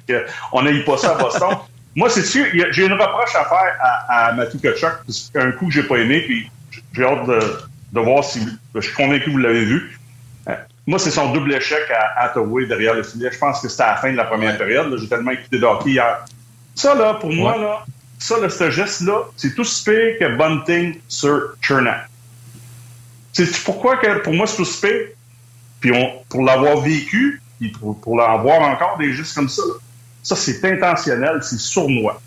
[0.52, 1.56] on n'a eu pas ça à Boston.
[1.94, 4.92] Moi, c'est sûr, j'ai une reproche à faire à, à Matthew Kachuk.
[5.36, 6.50] Un coup que j'ai pas aimé, puis
[6.92, 7.40] j'ai hâte de
[7.96, 8.40] de voir si.
[8.74, 9.98] Je suis convaincu que vous l'avez vu.
[10.48, 10.54] Euh,
[10.86, 13.30] moi, c'est son double échec à Hathaway derrière le filet.
[13.32, 14.96] Je pense que c'était à la fin de la première période.
[15.00, 16.24] J'ai tellement écouté de hockey hier.
[16.74, 17.84] Ça, là, pour moi, là,
[18.18, 22.08] ça, là, ce geste-là, c'est tout ce pire que Bunting sur Chernak.
[23.32, 25.08] C'est pourquoi que pour moi, c'est tout pire?
[25.80, 29.62] Puis on, pour l'avoir vécu, puis pour, pour avoir encore des gestes comme ça,
[30.22, 32.20] ça, c'est intentionnel, c'est sournois.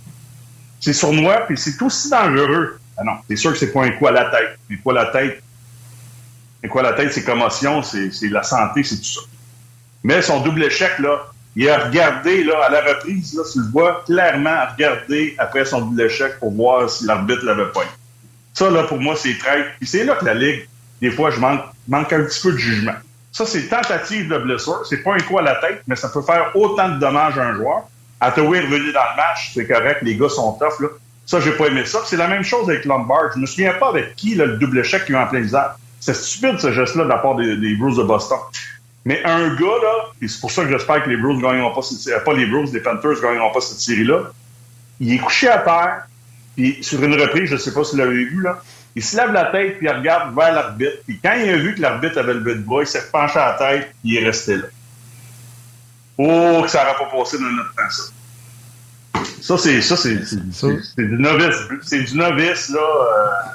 [0.80, 2.80] C'est sournois, puis c'est aussi dangereux.
[2.97, 4.57] Ah non, c'est sûr que c'est pas un coup à la tête.
[4.72, 5.41] Un coup à la tête,
[6.64, 9.22] et quoi, la tête, c'est commotion, c'est la santé, c'est tout ça.
[10.03, 13.72] Mais son double échec, là, il a regardé, là, à la reprise, là, tu le
[13.72, 17.82] vois clairement regarder après son double échec pour voir si l'arbitre l'avait pas.
[18.53, 19.74] Ça, là, pour moi, c'est très...
[19.80, 20.68] Puis c'est là que la Ligue,
[21.01, 22.95] des fois, je manque, un petit peu de jugement.
[23.32, 24.86] Ça, c'est tentative de blessure.
[24.88, 27.43] C'est pas un coup à la tête, mais ça peut faire autant de dommages à
[27.43, 27.88] un joueur.
[28.20, 30.88] Attaway est revenu dans le match, c'est correct, les gars sont tough, là.
[31.26, 31.99] Ça, j'ai pas aimé ça.
[32.05, 33.34] C'est la même chose avec Lombard.
[33.36, 35.72] Je me souviens pas avec qui, le double échec qui a en plein visage.
[36.00, 38.38] C'est stupide, ce geste-là, de la part des, des Bruce de Boston.
[39.06, 41.74] Mais un gars, là, et c'est pour ça que j'espère que les Bruce ne gagneront
[41.74, 44.32] pas cette série, pas les Bruce, les Panthers ne gagneront pas cette série-là.
[45.00, 46.04] Il est couché à terre,
[46.56, 48.62] puis sur une reprise, je ne sais pas si vous l'avez vu, là,
[48.95, 50.97] il se lève la tête, puis il regarde vers l'arbitre.
[51.06, 53.52] Puis quand il a vu que l'arbitre avait levé de bras, il s'est penché à
[53.52, 54.66] la tête, puis il est resté là.
[56.18, 58.04] Oh, que ça n'aurait pas passé dans notre temps, ça.
[59.41, 61.56] Ça, c'est, ça, c'est, c'est, du novice.
[61.84, 62.80] C'est du novice, là.
[62.80, 63.50] Euh,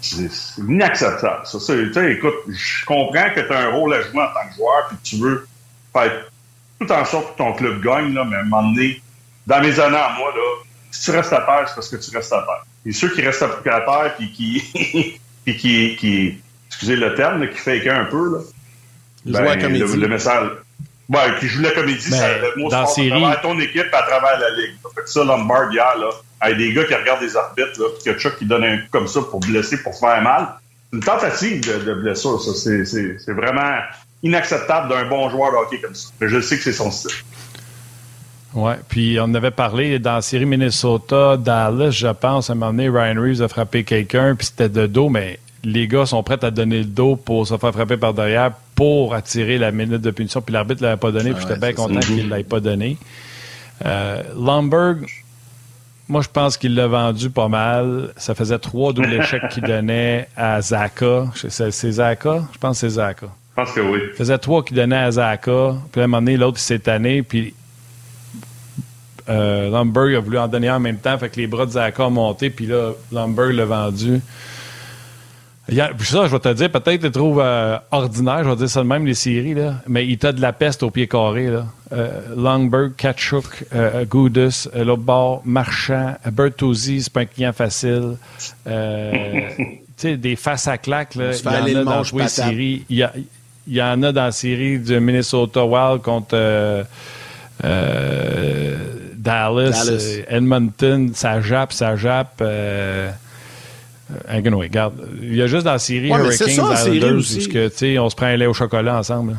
[0.00, 1.46] c'est inacceptable.
[1.46, 1.74] Ça, ça,
[2.08, 4.96] écoute, je comprends que tu as un rôle à jouer en tant que joueur, puis
[4.96, 5.46] que tu veux
[5.92, 6.24] faire
[6.80, 9.02] tout en sorte que ton club gagne, là, mais à un moment donné,
[9.46, 12.16] dans mes années à moi, là, si tu restes à terre, c'est parce que tu
[12.16, 12.64] restes à terre.
[12.86, 17.48] Et ceux qui restent à terre, puis qui, puis qui, qui, excusez le terme, là,
[17.48, 18.38] qui fake un peu, là,
[19.24, 20.50] ben, le, le, message,
[21.08, 23.12] Ouais, qui joue la comédie, ben, ça, le mot dans série...
[23.12, 24.74] à travers ton équipe à travers la ligue.
[24.94, 28.18] Fait ça, Lombard, hier, là, avec des gars qui regardent des arbitres, là, puis que
[28.18, 30.48] Chuck qui donne un coup comme ça pour blesser, pour faire mal.
[30.90, 32.52] C'est une tentative de, de blessure, ça.
[32.54, 33.78] C'est vraiment
[34.22, 36.10] inacceptable d'un bon joueur de hockey comme ça.
[36.20, 37.10] Mais je sais que c'est son style.
[38.54, 42.88] Oui, puis on avait parlé dans la série Minnesota-Dallas, je pense, à un moment donné,
[42.88, 46.50] Ryan Reeves a frappé quelqu'un, puis c'était de dos, mais les gars sont prêts à
[46.50, 50.40] donner le dos pour se faire frapper par derrière pour attirer la minute de punition.
[50.40, 52.96] Puis l'arbitre ne l'avait pas donné, puis j'étais bien content qu'il ne l'ait pas donné.
[53.84, 55.04] Euh, Lomberg,
[56.06, 58.12] moi, je pense qu'il l'a vendu pas mal.
[58.16, 61.24] Ça faisait trois doubles échecs qu'il donnait à Zaka.
[61.34, 62.44] C'est Zaka?
[62.52, 63.26] Je pense que c'est Zaka.
[63.26, 63.98] Je pense que oui.
[64.12, 65.74] Il faisait trois qu'il donnait à Zaka.
[65.90, 67.24] Puis à un moment donné, l'autre, il s'est tanné.
[67.24, 67.54] Puis
[69.28, 71.18] euh, Lomberg a voulu en donner un en même temps.
[71.18, 72.48] Fait que les bras de Zaka ont monté.
[72.48, 74.20] Puis là, Lomberg l'a vendu
[75.68, 78.80] ça, je vais te dire, peut-être tu le trouves euh, ordinaire, je vais dire ça
[78.80, 81.48] de même, les séries, là, mais il t'a de la peste au pied carré.
[81.48, 81.66] Là.
[81.92, 88.16] Euh, Longberg, Katchuk, euh, Goudus, euh, Lobbar, Marchand, Bertozzi, c'est pas un client facile.
[88.66, 88.72] tu
[89.96, 92.84] sais, des faces à claques, là, il y en a dans les séries.
[92.88, 93.06] Il y,
[93.66, 96.86] il y, en a dans la série du Minnesota Wild contre
[99.14, 99.90] Dallas,
[100.28, 102.42] Edmonton, ça jappe, ça jappe.
[104.10, 108.16] Euh, regarde, il y a juste dans la série ouais, Hurricanes Islanders que, on se
[108.16, 109.36] prend un lait au chocolat ensemble.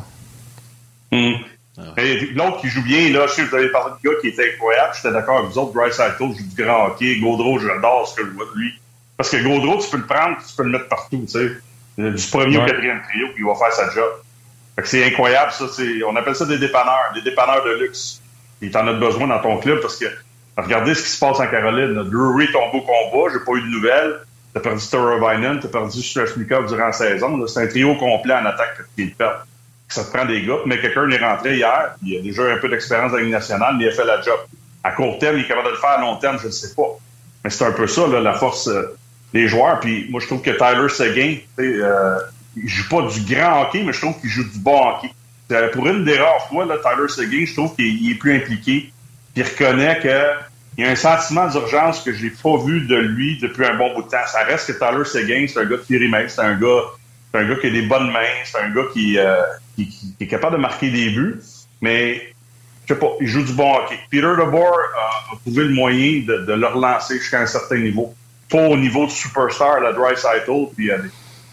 [1.10, 1.32] Hmm.
[1.78, 1.94] Ah.
[2.34, 4.52] L'autre qui joue bien, là, je sais que vous avez parlé de gars qui était
[4.54, 8.16] incroyable, j'étais d'accord avec vous autres, Bryce Hill joue du grand hockey, Gaudreau, j'adore ce
[8.16, 8.72] que je vois de lui.
[9.16, 11.50] Parce que Gaudreau, tu peux le prendre, tu peux le mettre partout, tu sais.
[11.98, 14.10] Du premier au quatrième trio, puis il va faire sa job.
[14.76, 15.66] Fait que c'est incroyable, ça.
[16.08, 18.22] On appelle ça des dépanneurs, des dépanneurs de luxe.
[18.62, 20.06] Et t'en as besoin dans ton club parce que
[20.56, 21.94] regardez ce qui se passe en Caroline.
[22.04, 24.20] Drury tombe au combat, j'ai pas eu de nouvelles.
[24.52, 27.46] T'as perdu Vinen, t'as perdu Strashnikov durant la saison.
[27.46, 29.36] C'est un trio complet en attaque qui te perd.
[29.88, 30.58] Ça te prend des gars.
[30.66, 33.76] Mais quelqu'un est rentré hier, il a déjà un peu d'expérience dans la Ligue nationale,
[33.78, 34.38] mais il a fait la job.
[34.82, 35.90] À court terme, il est capable de le faire.
[35.90, 36.98] À long terme, je ne sais pas.
[37.44, 38.96] Mais c'est un peu ça, la force euh,
[39.32, 39.78] des joueurs.
[39.80, 42.18] Puis moi, je trouve que Tyler Seguin, euh,
[42.56, 45.10] il joue pas du grand hockey, mais je trouve qu'il joue du bon hockey.
[45.72, 48.92] Pour une des rares fois, Tyler Seguin, je trouve qu'il est plus impliqué.
[49.34, 50.49] Puis il reconnaît que
[50.80, 53.92] il y a un sentiment d'urgence que j'ai pas vu de lui depuis un bon
[53.92, 54.26] bout de temps.
[54.26, 56.84] Ça reste que Tyler Seguin, c'est un gars de périmètre, c'est un gars,
[57.30, 59.42] c'est un gars qui a des bonnes mains, c'est un gars qui, euh,
[59.76, 61.38] qui, est capable de marquer des buts,
[61.82, 62.32] mais
[62.86, 63.98] je sais pas, il joue du bon hockey.
[64.10, 68.14] Peter DeBoer a, a trouvé le moyen de, le relancer jusqu'à un certain niveau.
[68.48, 70.98] Pas au niveau de superstar, la Dry Cycle, puis il y a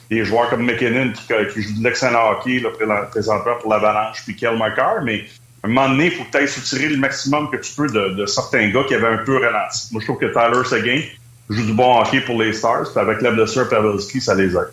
[0.09, 4.37] des, joueurs comme McKinnon qui, qui joue de l'excellent hockey là, présentement pour l'Avalanche, puis
[4.37, 4.57] Kel
[5.03, 5.25] mais
[5.67, 8.83] un moment donné, il faut peut-être soutirer le maximum que tu peux de, certains gars
[8.87, 9.87] qui avaient un peu ralenti.
[9.91, 11.01] Moi, je trouve que Tyler Seguin
[11.49, 14.71] joue du bon hockey pour les Stars, puis avec la blessure Pavelski, ça les aide.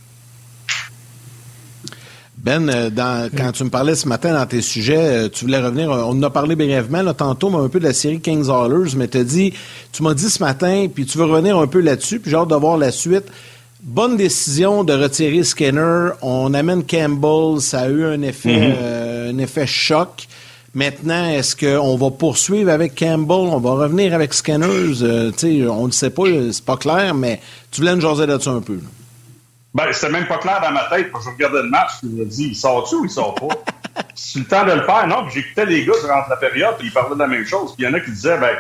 [2.45, 5.61] Ben, euh, dans, quand tu me parlais ce matin dans tes sujets, euh, tu voulais
[5.61, 8.21] revenir, euh, on en a parlé brièvement là, tantôt, mais un peu de la série
[8.21, 9.55] Kings Hallers, mais tu dit,
[9.93, 12.49] tu m'as dit ce matin, puis tu veux revenir un peu là-dessus, puis j'ai hâte
[12.49, 13.25] de voir la suite.
[13.83, 16.11] Bonne décision de retirer Skinner.
[16.21, 19.31] On amène Campbell, ça a eu un effet, mm-hmm.
[19.31, 20.27] un effet choc.
[20.75, 23.37] Maintenant, est-ce qu'on va poursuivre avec Campbell?
[23.37, 25.03] On va revenir avec Scanners?
[25.03, 25.31] Euh,
[25.71, 28.61] on ne le sait pas, c'est pas clair, mais tu voulais nous jaser là-dessus un
[28.61, 28.81] peu.
[29.73, 31.13] Ben, c'était même pas clair dans ma tête.
[31.13, 33.55] Quand je regardais le match, je me dis, il sort-tu ou il sort pas?
[34.17, 35.07] c'est le temps de le faire.
[35.07, 37.75] Non, j'écoutais les gars durant la période, puis ils parlaient de la même chose.
[37.77, 38.57] Puis il y en a qui disaient, ben,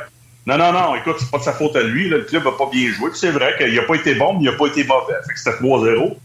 [0.47, 2.09] non, non, non, écoute, c'est pas de sa faute à lui.
[2.09, 3.11] le club a pas bien joué.
[3.15, 5.15] c'est vrai qu'il a pas été bon, mais il a pas été mauvais.
[5.27, 6.17] Fait que c'était 3-0.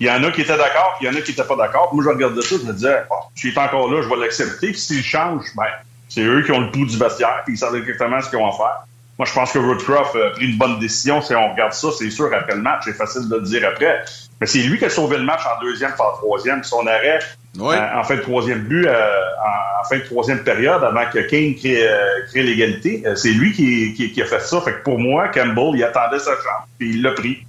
[0.00, 1.56] Il y en a qui étaient d'accord, puis il y en a qui n'étaient pas
[1.56, 1.94] d'accord.
[1.94, 4.72] Moi, je regardais ça, je me disais, oh, s'il est encore là, je vais l'accepter.
[4.72, 5.64] Puis s'il change, ben,
[6.08, 8.52] C'est eux qui ont le pouls du vestiaire, puis ils savent exactement ce qu'ils vont
[8.52, 8.84] faire.
[9.18, 11.20] Moi, je pense que Woodcroft a pris une bonne décision.
[11.20, 14.02] Si on regarde ça, c'est sûr, après le match, c'est facile de le dire après.
[14.40, 16.64] Mais c'est lui qui a sauvé le match en deuxième, en troisième.
[16.64, 17.20] Son arrêt
[17.60, 18.92] euh, en fin de troisième but, euh,
[19.44, 23.92] en, fin de troisième période, avant que Kane crée, euh, crée l'égalité, c'est lui qui,
[23.94, 24.60] qui, qui, a fait ça.
[24.62, 27.46] Fait que pour moi, Campbell, il attendait sa chance, puis il l'a pris.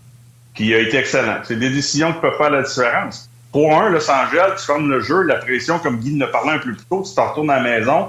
[0.60, 1.38] Il a été excellent.
[1.44, 3.30] C'est des décisions qui peuvent faire la différence.
[3.52, 6.60] Pour un, Los Angeles, tu fermes le jeu, la pression, comme Guy ne parlait un
[6.60, 8.08] peu plus tôt, tu t'en retournes à la maison,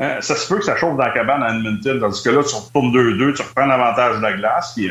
[0.00, 2.42] euh, ça se peut que ça chauffe dans la cabane à Edmonton, tandis que là,
[2.42, 4.90] tu retournes 2-2, tu reprends l'avantage de la glace, puis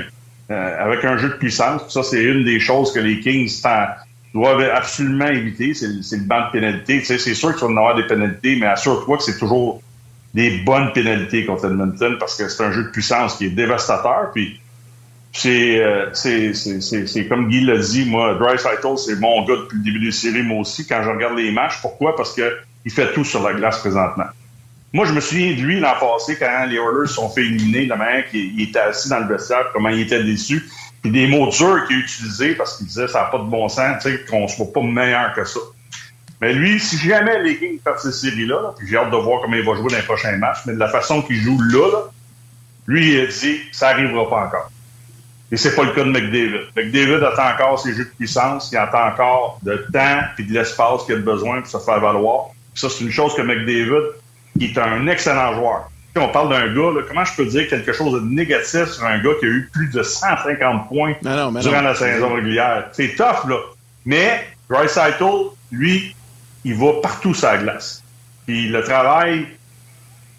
[0.51, 1.81] euh, avec un jeu de puissance.
[1.87, 3.49] Ça, c'est une des choses que les Kings
[4.33, 6.99] doivent absolument éviter, c'est le banc de pénalité.
[6.99, 9.81] Tu sais, c'est sûr que tu en avoir des pénalités, mais assure-toi que c'est toujours
[10.33, 14.31] des bonnes pénalités contre Edmonton parce que c'est un jeu de puissance qui est dévastateur.
[14.33, 14.59] Puis
[15.33, 18.57] c'est euh, c'est comme Guy l'a dit, moi, Dry
[18.97, 21.81] c'est mon gars depuis le début des séries, moi aussi, quand je regarde les matchs.
[21.81, 22.15] Pourquoi?
[22.15, 24.25] Parce que il fait tout sur la glace présentement.
[24.93, 27.95] Moi, je me souviens de lui l'an passé quand les Oilers sont fait éliminer, la
[27.95, 30.69] manière qu'il était assis dans le vestiaire, comment il était déçu,
[31.01, 33.67] puis des mots durs qu'il a utilisés parce qu'il disait ça n'a pas de bon
[33.69, 35.59] sens, tu sais, qu'on se voit pas meilleur que ça.
[36.41, 39.55] Mais lui, si jamais les Kings perdent ces séries-là, puis j'ai hâte de voir comment
[39.55, 42.03] il va jouer dans les prochains matchs, mais de la façon qu'il joue là,
[42.85, 44.69] lui, il a dit ça n'arrivera pas encore.
[45.51, 46.61] Et c'est pas le cas de McDavid.
[46.75, 51.03] McDavid attend encore ses jeux de puissance, il attend encore de temps et de l'espace
[51.05, 52.47] qu'il a besoin pour se faire valoir.
[52.73, 54.13] ça, c'est une chose que McDavid
[54.57, 55.89] qui est un excellent joueur.
[56.15, 59.17] Si on parle d'un gars, comment je peux dire quelque chose de négatif sur un
[59.17, 62.89] gars qui a eu plus de 150 points durant la saison régulière?
[62.91, 63.57] C'est tough, là.
[64.05, 66.15] Mais Dreisaitl, lui,
[66.63, 68.03] il va partout sur la glace.
[68.45, 69.47] Puis le travail,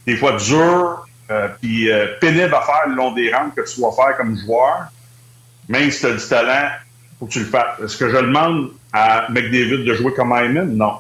[0.07, 3.81] des fois dur, euh, puis euh, pénible à faire le long des rangs que tu
[3.81, 4.89] dois faire comme joueur,
[5.69, 6.69] même si tu as du talent,
[7.19, 7.81] faut que tu le fasses.
[7.83, 10.77] Est-ce que je demande à McDavid de jouer comme Hyman?
[10.77, 10.99] Non.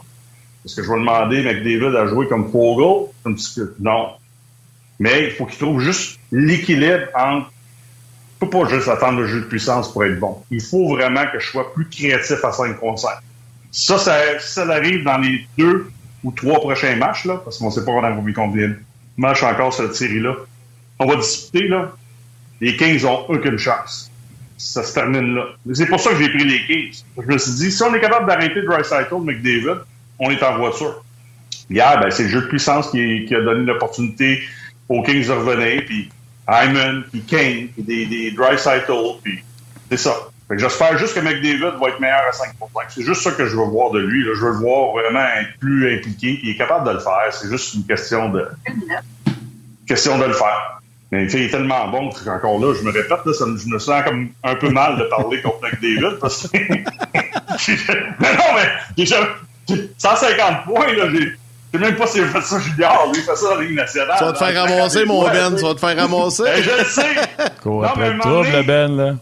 [0.64, 3.08] Est-ce que je vais demander McDavid à jouer comme Fogel?
[3.80, 4.08] Non.
[4.98, 7.50] Mais il faut qu'il trouve juste l'équilibre entre.
[8.40, 10.42] Il ne faut pas juste attendre le jeu de puissance pour être bon.
[10.50, 13.10] Il faut vraiment que je sois plus créatif à 5 contre 5.
[13.70, 15.90] Ça, ça, ça arrive dans les deux
[16.22, 17.92] ou trois prochains matchs, là, parce qu'on ne sait pas
[18.34, 18.74] combien
[19.16, 20.34] de matchs encore cette série-là.
[20.98, 21.92] On va discuter, là.
[22.60, 24.10] Les Kings n'ont aucune chance.
[24.56, 25.46] Ça se termine là.
[25.74, 27.02] C'est pour ça que j'ai pris les Kings.
[27.16, 29.80] Je me suis dit, si on est capable d'arrêter Cycle, McDavid,
[30.18, 31.04] on est en voiture.
[31.68, 34.42] Hier, ben, c'est le jeu de puissance qui, a donné l'opportunité
[34.88, 36.08] aux Kings de revenir, puis
[36.48, 38.92] Hyman, puis Kane, puis des, des cycle,
[39.22, 39.42] puis
[39.90, 40.14] c'est ça.
[40.50, 42.50] J'espère juste que McDavid va être meilleur à 5
[42.88, 44.24] C'est juste ça que je veux voir de lui.
[44.24, 47.32] Je veux le voir vraiment être plus impliqué, il est capable de le faire.
[47.32, 48.48] C'est juste une question de
[49.86, 50.80] question de le faire.
[51.10, 54.02] Mais il est tellement bon qu'encore là, je me répète, là, ça, je me sens
[54.04, 56.58] comme un peu mal de parler contre McDavid parce que.
[58.18, 59.16] mais non, mais déjà,
[59.98, 61.32] 150 points, là, j'ai.
[61.72, 63.76] sais même pas s'il a fait ça junior, lui, il fait ça dans la Ligue
[63.76, 64.16] nationale.
[64.18, 66.42] Tu vas te faire ramasser, mon Ben, tu vas te faire ramasser.
[66.42, 67.50] Ben, je le sais.
[67.62, 69.14] Cours après le trouble, Ben, là.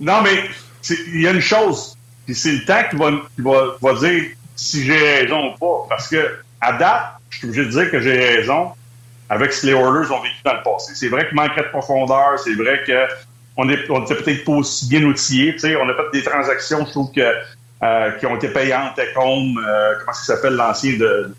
[0.00, 0.44] Non, mais
[0.90, 4.30] il y a une chose, puis c'est le temps qui va, qui va, va dire
[4.56, 5.86] si j'ai raison ou pas.
[5.88, 8.72] Parce que, à date, je suis obligé de dire que j'ai raison
[9.28, 10.92] avec ce que les Oilers ont vécu dans le passé.
[10.94, 15.56] C'est vrai qu'il manquait de profondeur, c'est vrai qu'on n'était peut-être pas aussi bien outillés.
[15.76, 17.34] On a fait des transactions, je trouve que
[17.82, 21.32] euh, qui ont été payantes, comme, euh, comment ça s'appelle, l'ancien de,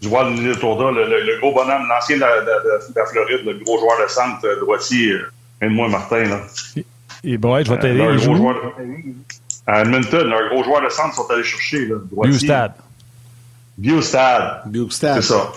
[0.00, 3.78] du roi de Tourda, le, le, gros bonhomme, l'ancien de, de, la Floride, le gros
[3.78, 6.24] joueur de centre euh, droitier, euh, moi Martin.
[6.24, 6.40] Là.
[7.24, 8.00] Et bon, je vais t'aider.
[8.00, 8.56] Euh, gros joueur
[9.66, 11.86] à Edmonton, un gros joueur de centre sont allés chercher.
[11.86, 12.72] Là, Biostad.
[13.76, 14.62] Biostad.
[14.66, 15.20] Biostad.
[15.20, 15.52] C'est ça.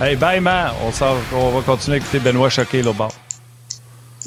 [0.00, 0.72] Hey, bye, man.
[0.84, 3.08] On, sort, on va continuer à écouter Benoît Choqué, là bas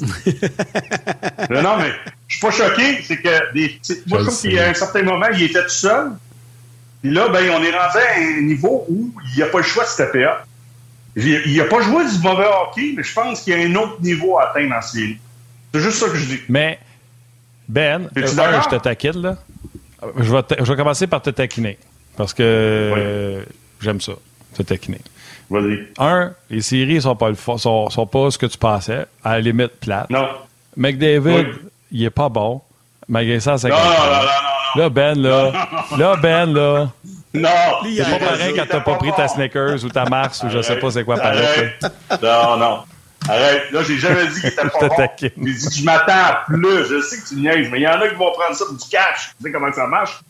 [0.00, 1.90] non, mais
[2.28, 3.02] je suis pas choqué.
[3.02, 6.12] C'est que des, moi, je trouve qu'à un certain moment, il était tout seul.
[7.02, 9.64] Puis là, ben, on est rendu à un niveau où il n'y a pas le
[9.64, 10.28] choix de se taper
[11.16, 14.00] Il n'a pas joué du mauvais hockey, mais je pense qu'il y a un autre
[14.00, 15.18] niveau à atteindre en série.
[15.78, 16.40] C'est juste ça que je dis.
[16.48, 16.78] Mais,
[17.68, 19.36] Ben, euh, je te taquine, là.
[20.18, 21.78] Je vais, je vais commencer par te taquiner.
[22.16, 23.44] Parce que
[23.80, 24.12] j'aime ça,
[24.56, 25.00] te taquiner.
[25.98, 29.06] Un, les séries sont pas, le, sont, sont pas ce que tu pensais.
[29.24, 30.10] À la limite, plate.
[30.10, 30.28] Non.
[30.76, 31.46] McDavid,
[31.92, 32.60] il est pas bon.
[33.08, 34.22] Malgré ça, c'est non, non, non,
[34.74, 35.52] non, Là, Ben, là.
[35.96, 36.88] Là, Ben, là.
[37.34, 37.48] Non.
[37.84, 40.76] C'est pas pareil quand t'as pas pris ta Snickers ou ta Mars ou je sais
[40.76, 41.70] pas c'est quoi pareil.
[42.22, 42.78] Non, non.
[43.28, 43.70] Arrête.
[43.70, 45.08] Là, j'ai jamais dit qu'il était pas bon.
[45.20, 46.86] J'ai dit que je m'attends à plus.
[46.88, 48.74] Je sais que tu niaises, mais il y en a qui vont prendre ça pour
[48.74, 49.34] du cash.
[49.36, 50.20] Tu sais comment ça marche?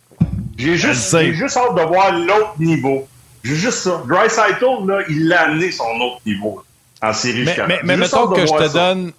[0.56, 3.08] J'ai juste, juste hâte de voir l'autre niveau.
[3.44, 4.02] J'ai juste ça.
[4.06, 6.64] Dry Cycle, là, il a amené son autre niveau
[7.00, 7.44] en série.
[7.44, 9.12] Mais, mais, mais mettons que je te donne.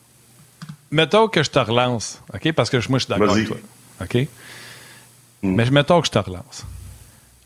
[0.91, 2.51] Mettons que je te relance, OK?
[2.53, 3.57] Parce que moi, je suis d'accord avec toi.
[4.01, 4.15] OK?
[5.43, 5.55] Mm.
[5.55, 6.65] Mais mettons que je te relance.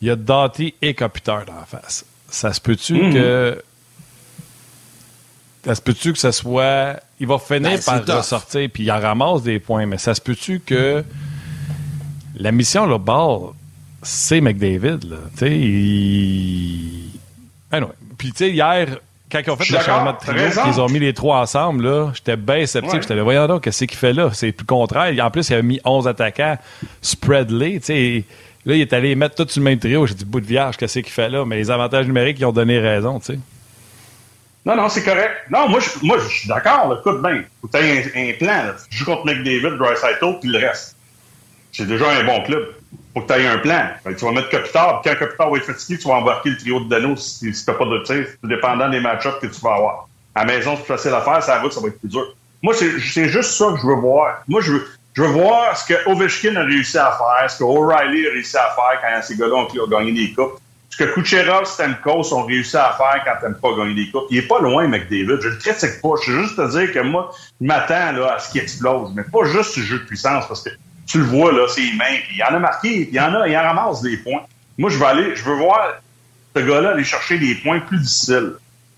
[0.02, 2.06] Il y a Doughty et Capiteur dans la face.
[2.30, 3.14] Ça se peut-tu mm.
[3.14, 3.64] que
[5.66, 7.00] ça se peut-tu que ce soit.
[7.20, 10.22] Il va finir ben, par ressortir, puis il en ramasse des points, mais ça se
[10.22, 11.04] peut-tu que
[12.36, 13.52] la mission, le ball,
[14.02, 15.18] c'est McDavid, là?
[15.38, 17.10] Tu sais, il.
[18.18, 19.00] Puis, tu sais, hier,
[19.32, 22.12] quand ils ont fait le changement de trio, ils ont mis les trois ensemble, là,
[22.14, 23.02] j'étais bien sceptique.
[23.02, 24.30] J'étais là, voyons donc, qu'est-ce qu'il fait là?
[24.34, 25.26] C'est tout le contraire.
[25.26, 26.58] En plus, il a mis 11 attaquants
[27.02, 28.24] spread-les, tu sais.
[28.66, 30.06] Là, il est allé mettre tout sur le même trio.
[30.06, 31.44] J'ai dit, bout de vierge, qu'est-ce qu'il fait là?
[31.46, 33.40] Mais les avantages numériques, ils ont donné raison, tu sais.
[34.66, 35.50] Non, non, c'est correct.
[35.50, 36.98] Non, moi, je, moi, je suis d'accord.
[37.00, 38.66] Écoute bien, faut que un, un, plan.
[38.68, 38.76] Là.
[38.90, 40.96] Tu joues contre McDavid, Dreisaitl, puis le reste.
[41.72, 42.74] C'est déjà un bon club.
[43.14, 43.90] Faut que tu aies un plan.
[44.06, 46.80] tu vas mettre Kopitar, puis quand Kopitar va être fatigué, tu vas embarquer le trio
[46.80, 50.08] de Dano si, t'as pas de tir, dépendant des match-ups que tu vas avoir.
[50.36, 51.44] À la maison, c'est plus facile à faire.
[51.44, 52.36] Ça va, ça va être plus dur.
[52.62, 54.44] Moi, c'est juste ça que je veux voir.
[54.48, 57.64] Moi, je veux, je veux voir ce que Ovechkin a réussi à faire, ce que
[57.64, 60.60] O'Reilly a réussi à faire quand ces gars-là ont, gagné des coupes,
[60.94, 64.28] ce que Kucherov, Stamkos ont réussi à faire quand t'aimes pas gagner des coupes.
[64.30, 65.40] Il est pas loin, McDavid.
[65.42, 66.10] Je le critique pas.
[66.24, 69.12] Je veux juste te dire que moi, je m'attends là, à ce qu'il explose.
[69.16, 70.70] Mais pas juste du jeu de puissance, parce que
[71.08, 73.58] tu le vois, là, c'est mains, puis il en a marqué, il en a, il
[73.58, 74.44] en ramasse des points.
[74.78, 75.94] Moi, je veux aller, je veux voir
[76.56, 78.54] ce gars-là aller chercher des points plus difficiles.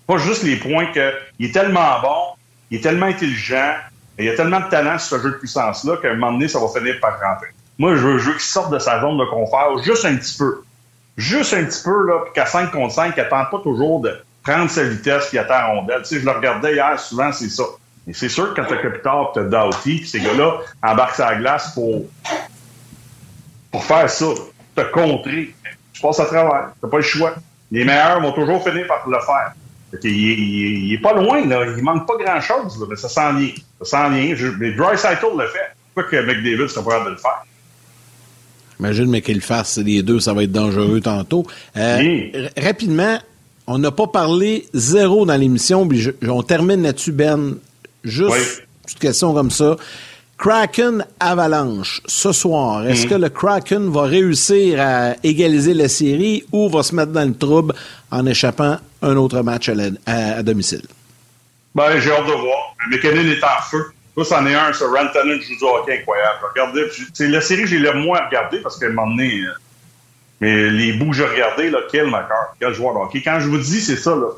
[0.06, 2.36] Pas juste les points que il est tellement bon,
[2.70, 3.72] il est tellement intelligent,
[4.18, 6.46] il y a tellement de talent sur ce jeu de puissance-là qu'à un moment donné,
[6.46, 7.48] ça va finir par rentrer.
[7.78, 10.36] Moi, je veux, je veux qu'il sorte de sa zone de confort juste un petit
[10.36, 10.62] peu.
[11.16, 14.16] Juste un petit peu, là, puis qu'à 5 contre 5, il attend pas toujours de
[14.42, 16.02] prendre sa vitesse puis attend rondelle.
[16.02, 17.64] Tu sais, je le regardais hier, souvent, c'est ça.
[18.06, 21.36] Et c'est sûr que quand t'as Capital t'as Doughty, puis ces gars-là embarquent sur la
[21.36, 22.04] glace pour,
[23.72, 24.26] pour faire ça,
[24.76, 25.54] te contrer.
[25.92, 26.70] Je passe à travers.
[26.80, 27.34] T'as pas le choix.
[27.72, 29.52] Les meilleurs vont toujours finir par le faire.
[30.04, 31.64] Il, il, est pas loin, là.
[31.76, 33.52] Il manque pas grand-chose, mais ça s'en vient.
[33.82, 34.34] Ça s'en vient.
[34.58, 35.72] Mais Dry Cycle le fait.
[35.94, 37.42] Pourquoi que McDavid serait pas capable de le faire?
[38.80, 41.46] Imagine, mais qu'il fasse les deux, ça va être dangereux tantôt.
[41.76, 43.18] Euh, rapidement,
[43.66, 47.56] on n'a pas parlé zéro dans l'émission, puis on termine là-dessus, Ben.
[48.04, 49.76] Juste une question comme ça.
[50.38, 53.10] Kraken Avalanche, ce soir, est-ce mhm.
[53.10, 57.34] que le Kraken va réussir à égaliser la série ou va se mettre dans le
[57.34, 57.74] trouble
[58.10, 59.70] en échappant un autre match
[60.04, 60.82] à, domicile?
[61.74, 62.76] Ben, j'ai hâte de voir.
[62.90, 63.82] McKinnon est en feu.
[64.16, 66.38] Ça, c'en est un, ce Rantanen joue du hockey incroyable.
[66.50, 69.52] Regardez, c'est la série j'ai le moins regardé parce moment donné, euh,
[70.40, 72.10] mais les bouts que j'ai regardés, là, quel
[72.58, 73.22] quel joueur de.
[73.22, 74.28] Quand je vous dis, c'est ça, là,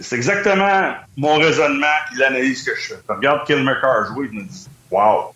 [0.00, 3.00] c'est exactement mon raisonnement et l'analyse que je fais.
[3.08, 3.64] Je regarde Kill
[4.08, 5.32] jouer, je me dis, wow.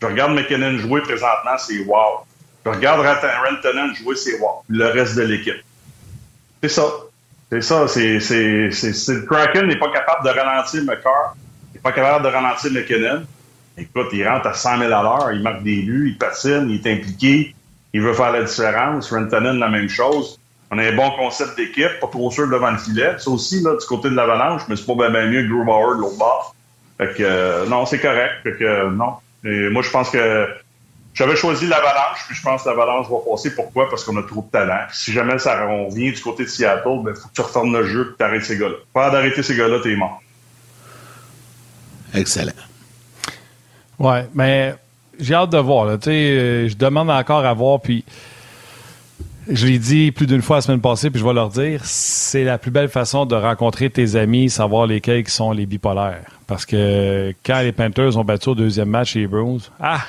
[0.00, 2.24] Je regarde McKinnon jouer présentement, c'est wow.
[2.64, 4.62] Je regarde Rantanen jouer, c'est wow.
[4.68, 5.62] Le reste de l'équipe.
[6.62, 6.84] C'est ça.
[7.50, 7.88] C'est ça.
[7.88, 11.34] C'est, c'est, c'est, le Kraken n'est pas capable de ralentir McCarr.
[11.78, 13.22] Il n'est pas capable de ralentir McKinnon.
[13.76, 16.84] Écoute, il rentre à 100 000 à l'heure, il marque des buts, il patine, il
[16.84, 17.54] est impliqué,
[17.92, 19.12] il veut faire la différence.
[19.12, 20.40] Rantanen, la même chose.
[20.72, 23.14] On a un bon concept d'équipe, pas trop sûr devant le filet.
[23.18, 25.94] Ça aussi, là, du côté de l'avalanche, mais c'est pas bien, mieux que Drew Bauer
[25.94, 26.56] de l'autre bord.
[26.98, 28.42] Fait que, euh, non, c'est correct.
[28.42, 29.12] Que, euh, non.
[29.44, 30.48] Et moi, je pense que
[31.14, 33.54] j'avais choisi l'avalanche, puis je pense que l'avalanche va passer.
[33.54, 33.88] Pourquoi?
[33.88, 34.86] Parce qu'on a trop de talent.
[34.90, 37.86] si jamais ça, on vient du côté de Seattle, ben, faut que tu retournes le
[37.86, 38.74] jeu et tu arrêtes ces gars-là.
[38.92, 40.20] Pas d'arrêter ces gars-là, t'es mort.
[42.14, 42.52] Excellent.
[43.98, 44.74] Ouais, mais
[45.18, 45.84] j'ai hâte de voir.
[45.86, 45.98] Là.
[46.06, 48.04] euh, je demande encore à voir, puis
[49.48, 52.44] je l'ai dit plus d'une fois la semaine passée, puis je vais leur dire, c'est
[52.44, 56.24] la plus belle façon de rencontrer tes amis, savoir lesquels qui sont les bipolaires.
[56.46, 60.02] Parce que quand les Panthers ont battu au deuxième match les Bruins, ah!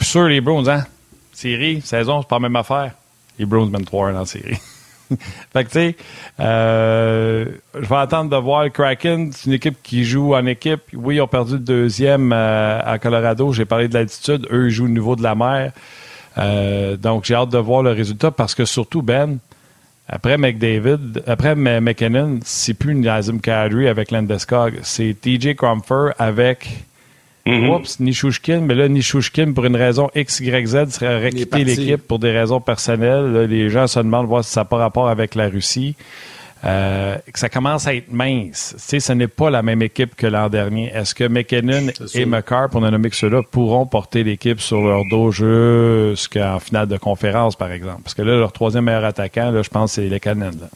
[0.00, 0.86] Sûr, les Bruins, hein?
[1.32, 2.92] Série, saison, c'est pas la même affaire.
[3.38, 4.58] Les Bruins mènent 3 dans la série.
[5.52, 5.96] fait que, tu sais,
[6.40, 7.44] euh,
[7.74, 9.32] je vais attendre de voir Kraken.
[9.32, 10.82] C'est une équipe qui joue en équipe.
[10.94, 13.52] Oui, ils ont perdu le deuxième euh, à Colorado.
[13.52, 14.46] J'ai parlé de l'altitude.
[14.50, 15.72] Eux, ils jouent au niveau de la mer.
[16.38, 19.38] Euh, donc, j'ai hâte de voir le résultat parce que surtout, Ben,
[20.08, 26.84] après McDavid, après McKinnon, c'est plus Nazem Kadri avec Landeskog, c'est TJ Cromfer avec
[27.46, 27.70] mm-hmm.
[27.70, 32.18] Oups, Nishushkin, mais là, Nishushkin, pour une raison X, Y, Z, serait quitter l'équipe pour
[32.18, 33.46] des raisons personnelles.
[33.48, 35.96] les gens se demandent voir si ça n'a pas rapport avec la Russie.
[36.64, 38.74] Euh, que ça commence à être mince.
[38.76, 40.90] Tu sais, ce n'est pas la même équipe que l'an dernier.
[40.92, 45.02] Est-ce que McKinnon et McCarr, pour ne nommer que ceux-là, pourront porter l'équipe sur leur
[45.10, 48.02] dos jusqu'en finale de conférence, par exemple?
[48.02, 50.68] Parce que là, leur troisième meilleur attaquant, là, je pense, c'est les Canadiens.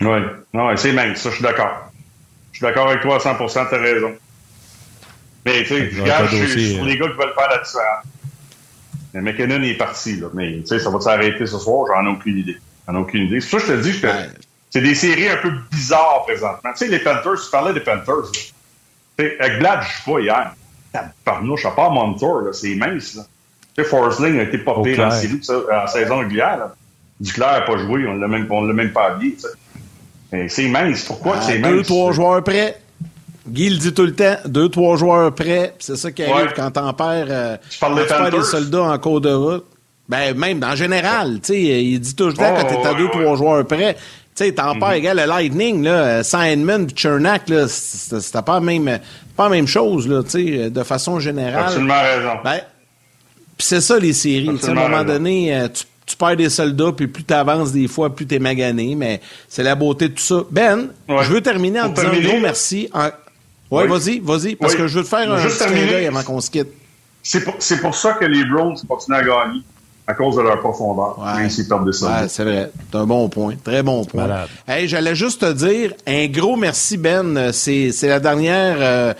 [0.00, 0.18] Oui,
[0.52, 1.92] non, c'est mince, ça, je suis d'accord.
[2.50, 4.12] Je suis d'accord avec toi à 100 tu as raison.
[5.44, 8.04] Mais tu sais, je regarde sur les gars qui veulent faire la différence.
[9.14, 10.28] Mais McKinnon est parti, là.
[10.32, 12.56] Mais tu sais, ça va s'arrêter ce soir, j'en ai aucune idée.
[12.86, 13.40] J'en ai aucune idée.
[13.40, 14.08] C'est ça que je te dis que
[14.70, 16.70] c'est des séries un peu bizarres présentement.
[16.72, 18.30] Tu sais, les Panthers, tu parlais des Panthers.
[19.18, 20.54] sais, avec Blad, je suis pas hier.
[21.24, 23.14] Parnouche, à part Montour, c'est mince.
[23.14, 23.22] Là.
[23.74, 25.40] Tu sais, Forsling a été porté dans la série
[25.72, 26.68] en saison régulière.
[27.20, 29.36] Duclair n'a pas joué, on même, l'a même pas habillé.
[30.48, 31.04] c'est mince.
[31.04, 31.72] Pourquoi c'est mince?
[31.72, 32.78] Deux, trois joueurs prêts.
[33.46, 35.74] Guy le dit tout le temps, deux, trois joueurs prêts.
[35.78, 39.64] C'est ça qui arrive quand t'en perds, euh, tu des soldats en cours de route.
[40.08, 43.08] Ben, même en général, tu sais, il dit tout le temps quand t'es à deux,
[43.08, 43.96] trois joueurs prêts.
[44.34, 48.60] Tu sais, t'en perds, égal, le Lightning, là, Sandman puis Chernak, là, c'était pas la
[48.60, 48.98] même,
[49.36, 51.64] pas la même chose, là, tu sais, de façon générale.
[51.64, 52.38] Absolument raison.
[52.42, 52.60] Ben,
[53.58, 54.50] c'est ça, les séries.
[54.62, 57.88] à un moment donné, euh, tu, tu, perds des soldats, puis plus tu avances des
[57.88, 60.42] fois, plus tu es magané, mais c'est la beauté de tout ça.
[60.50, 62.88] Ben, je veux terminer en disant un gros merci.
[63.72, 66.68] Ouais, vas-y, vas-y, parce que je veux te faire un petit avant qu'on se quitte.
[67.22, 69.62] C'est pour, pour, ça que les Browns continuent à gagner
[70.06, 71.18] à cause de leur profondeur.
[71.18, 71.48] Ouais.
[71.48, 72.70] c'est vrai.
[72.90, 73.54] C'est un bon point.
[73.62, 74.46] Très bon point.
[74.66, 77.52] Hey, j'allais juste te dire un gros merci, Ben.
[77.52, 79.14] C'est, la dernière euh,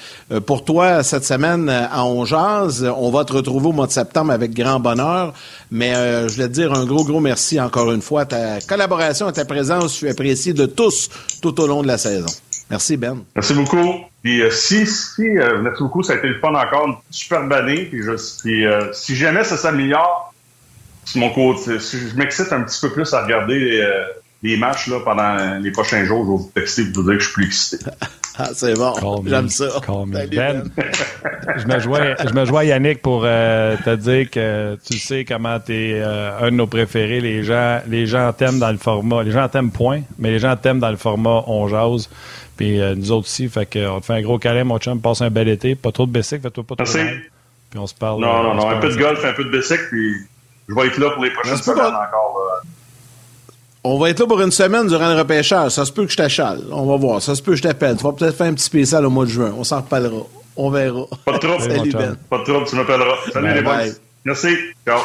[0.45, 2.85] pour toi cette semaine à Ongeaz.
[2.97, 5.33] On va te retrouver au mois de septembre avec grand bonheur.
[5.71, 8.27] Mais euh, je voulais te dire un gros, gros merci encore une fois.
[8.27, 11.09] Ta collaboration et ta présence fut appréciée de tous
[11.41, 12.31] tout au long de la saison.
[12.71, 13.19] Merci, Ben.
[13.37, 14.12] Merci beaucoup.
[14.23, 17.53] Puis euh, si, si euh, merci beaucoup, ça a été le fun encore, une superbe
[17.53, 17.87] année.
[17.87, 20.33] Puis, je, euh, si jamais ça s'améliore,
[21.05, 23.83] sur mon côté, si je m'excite un petit peu plus à regarder
[24.45, 27.25] les matchs là, pendant les prochains jours, je vais vous texter pour vous dire que
[27.25, 27.91] je suis plus excité.
[28.39, 29.23] Ah, c'est bon.
[29.27, 29.67] J'aime ça.
[30.07, 30.65] Ben,
[31.59, 35.75] je me joins, je me joins Yannick pour te dire que tu sais comment tu
[35.75, 37.21] es un de nos préférés.
[37.21, 39.23] Les gens, les gens t'aiment dans le format.
[39.23, 42.09] Les gens t'aiment point, mais les gens t'aiment dans le format on jase.
[42.57, 45.01] Puis euh, nous autres aussi, fait qu'on te fait un gros câlin, mon chum.
[45.01, 45.75] Passe un bel été.
[45.75, 46.99] Pas trop de bicycle, fais-toi pas trop de
[47.71, 48.21] Puis on se parle.
[48.21, 48.69] Non, euh, non, non.
[48.71, 50.15] Un peu de golf, un peu de bicycle, puis
[50.69, 52.39] je vais être là pour les prochaines semaines encore.
[53.85, 55.73] On va être là pour une semaine durant le repêchage.
[55.73, 56.63] Ça se peut que je t'achale.
[56.71, 57.21] On va voir.
[57.21, 57.97] Ça se peut que je t'appelle.
[57.97, 59.53] Tu vas peut-être faire un petit spécial au mois de juin.
[59.59, 60.23] On s'en reparlera.
[60.57, 61.07] On verra.
[61.25, 61.63] Pas de trouble.
[61.63, 62.17] Salut, Ben.
[62.31, 63.17] Pas de trouble, tu m'appelleras.
[63.33, 63.95] Salut les boys.
[64.25, 64.55] Merci.
[64.87, 65.01] Ciao.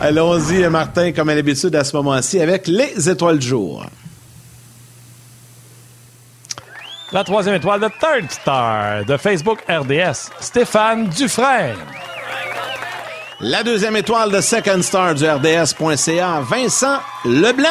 [0.00, 3.86] Allons-y, Martin, comme à l'habitude à ce moment-ci, avec les étoiles du jour.
[7.12, 11.76] La troisième étoile de Third Star de Facebook RDS, Stéphane Dufresne.
[13.40, 17.68] La deuxième étoile de Second Star du RDS.ca, Vincent Leblanc.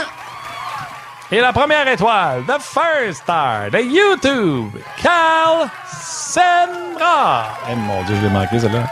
[1.32, 4.70] Et la première étoile de First Star de YouTube,
[5.02, 7.48] Cal Senra.
[7.72, 8.84] Eh mon Dieu, je l'ai manqué, celle-là.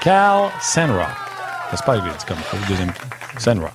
[0.00, 1.08] Cal Senra.
[1.70, 2.92] J'espère que c'est comme ça, le deuxième.
[3.38, 3.70] Senra.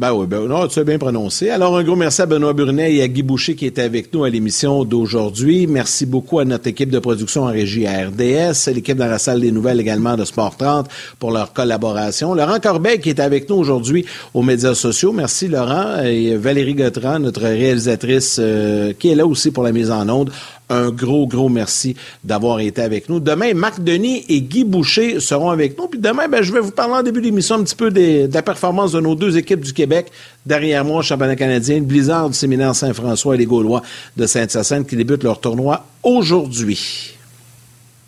[0.00, 1.50] Ben oui, ben non, tu as bien prononcé.
[1.50, 4.24] Alors, un gros merci à Benoît Brunet et à Guy Boucher qui étaient avec nous
[4.24, 5.66] à l'émission d'aujourd'hui.
[5.66, 9.42] Merci beaucoup à notre équipe de production en régie à RDS, l'équipe dans la salle
[9.42, 10.88] des nouvelles également de Sport 30
[11.18, 12.32] pour leur collaboration.
[12.32, 15.12] Laurent Corbeil qui est avec nous aujourd'hui aux médias sociaux.
[15.12, 19.90] Merci Laurent et Valérie Gautran, notre réalisatrice euh, qui est là aussi pour la mise
[19.90, 20.30] en onde
[20.70, 23.20] un gros, gros merci d'avoir été avec nous.
[23.20, 25.88] Demain, Marc Denis et Guy Boucher seront avec nous.
[25.88, 28.42] Puis demain, ben, je vais vous parler en début d'émission un petit peu de la
[28.42, 30.10] performance de nos deux équipes du Québec.
[30.46, 33.82] Derrière moi, championnat canadien, Blizzard du séminaire Saint-François et les Gaulois
[34.16, 37.16] de Sainte-Sassène qui débutent leur tournoi aujourd'hui.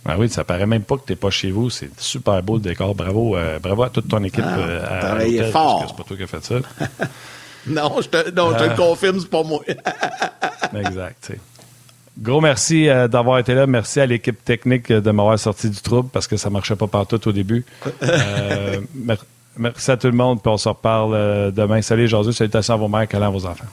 [0.04, 1.70] Ben oui, ça paraît même pas que tu n'es pas chez vous.
[1.70, 2.94] C'est super beau le décor.
[2.94, 4.44] Bravo, euh, bravo à toute ton équipe.
[4.44, 5.84] Ah, euh, fort.
[5.88, 6.54] C'est pas toi qui as fait ça.
[7.68, 8.74] non, je te, non, je te le ah.
[8.74, 9.60] confirme, c'est pas moi.
[10.74, 11.32] exact.
[12.18, 13.66] Gros merci euh, d'avoir été là.
[13.66, 17.28] Merci à l'équipe technique de m'avoir sorti du trouble parce que ça marchait pas partout
[17.28, 17.64] au début.
[18.02, 18.80] Euh,
[19.56, 21.82] merci à tout le monde, puis on se reparle euh, demain.
[21.82, 22.32] Salut, Jésus.
[22.32, 23.66] Salutations à vos mères, câlins à vos enfants.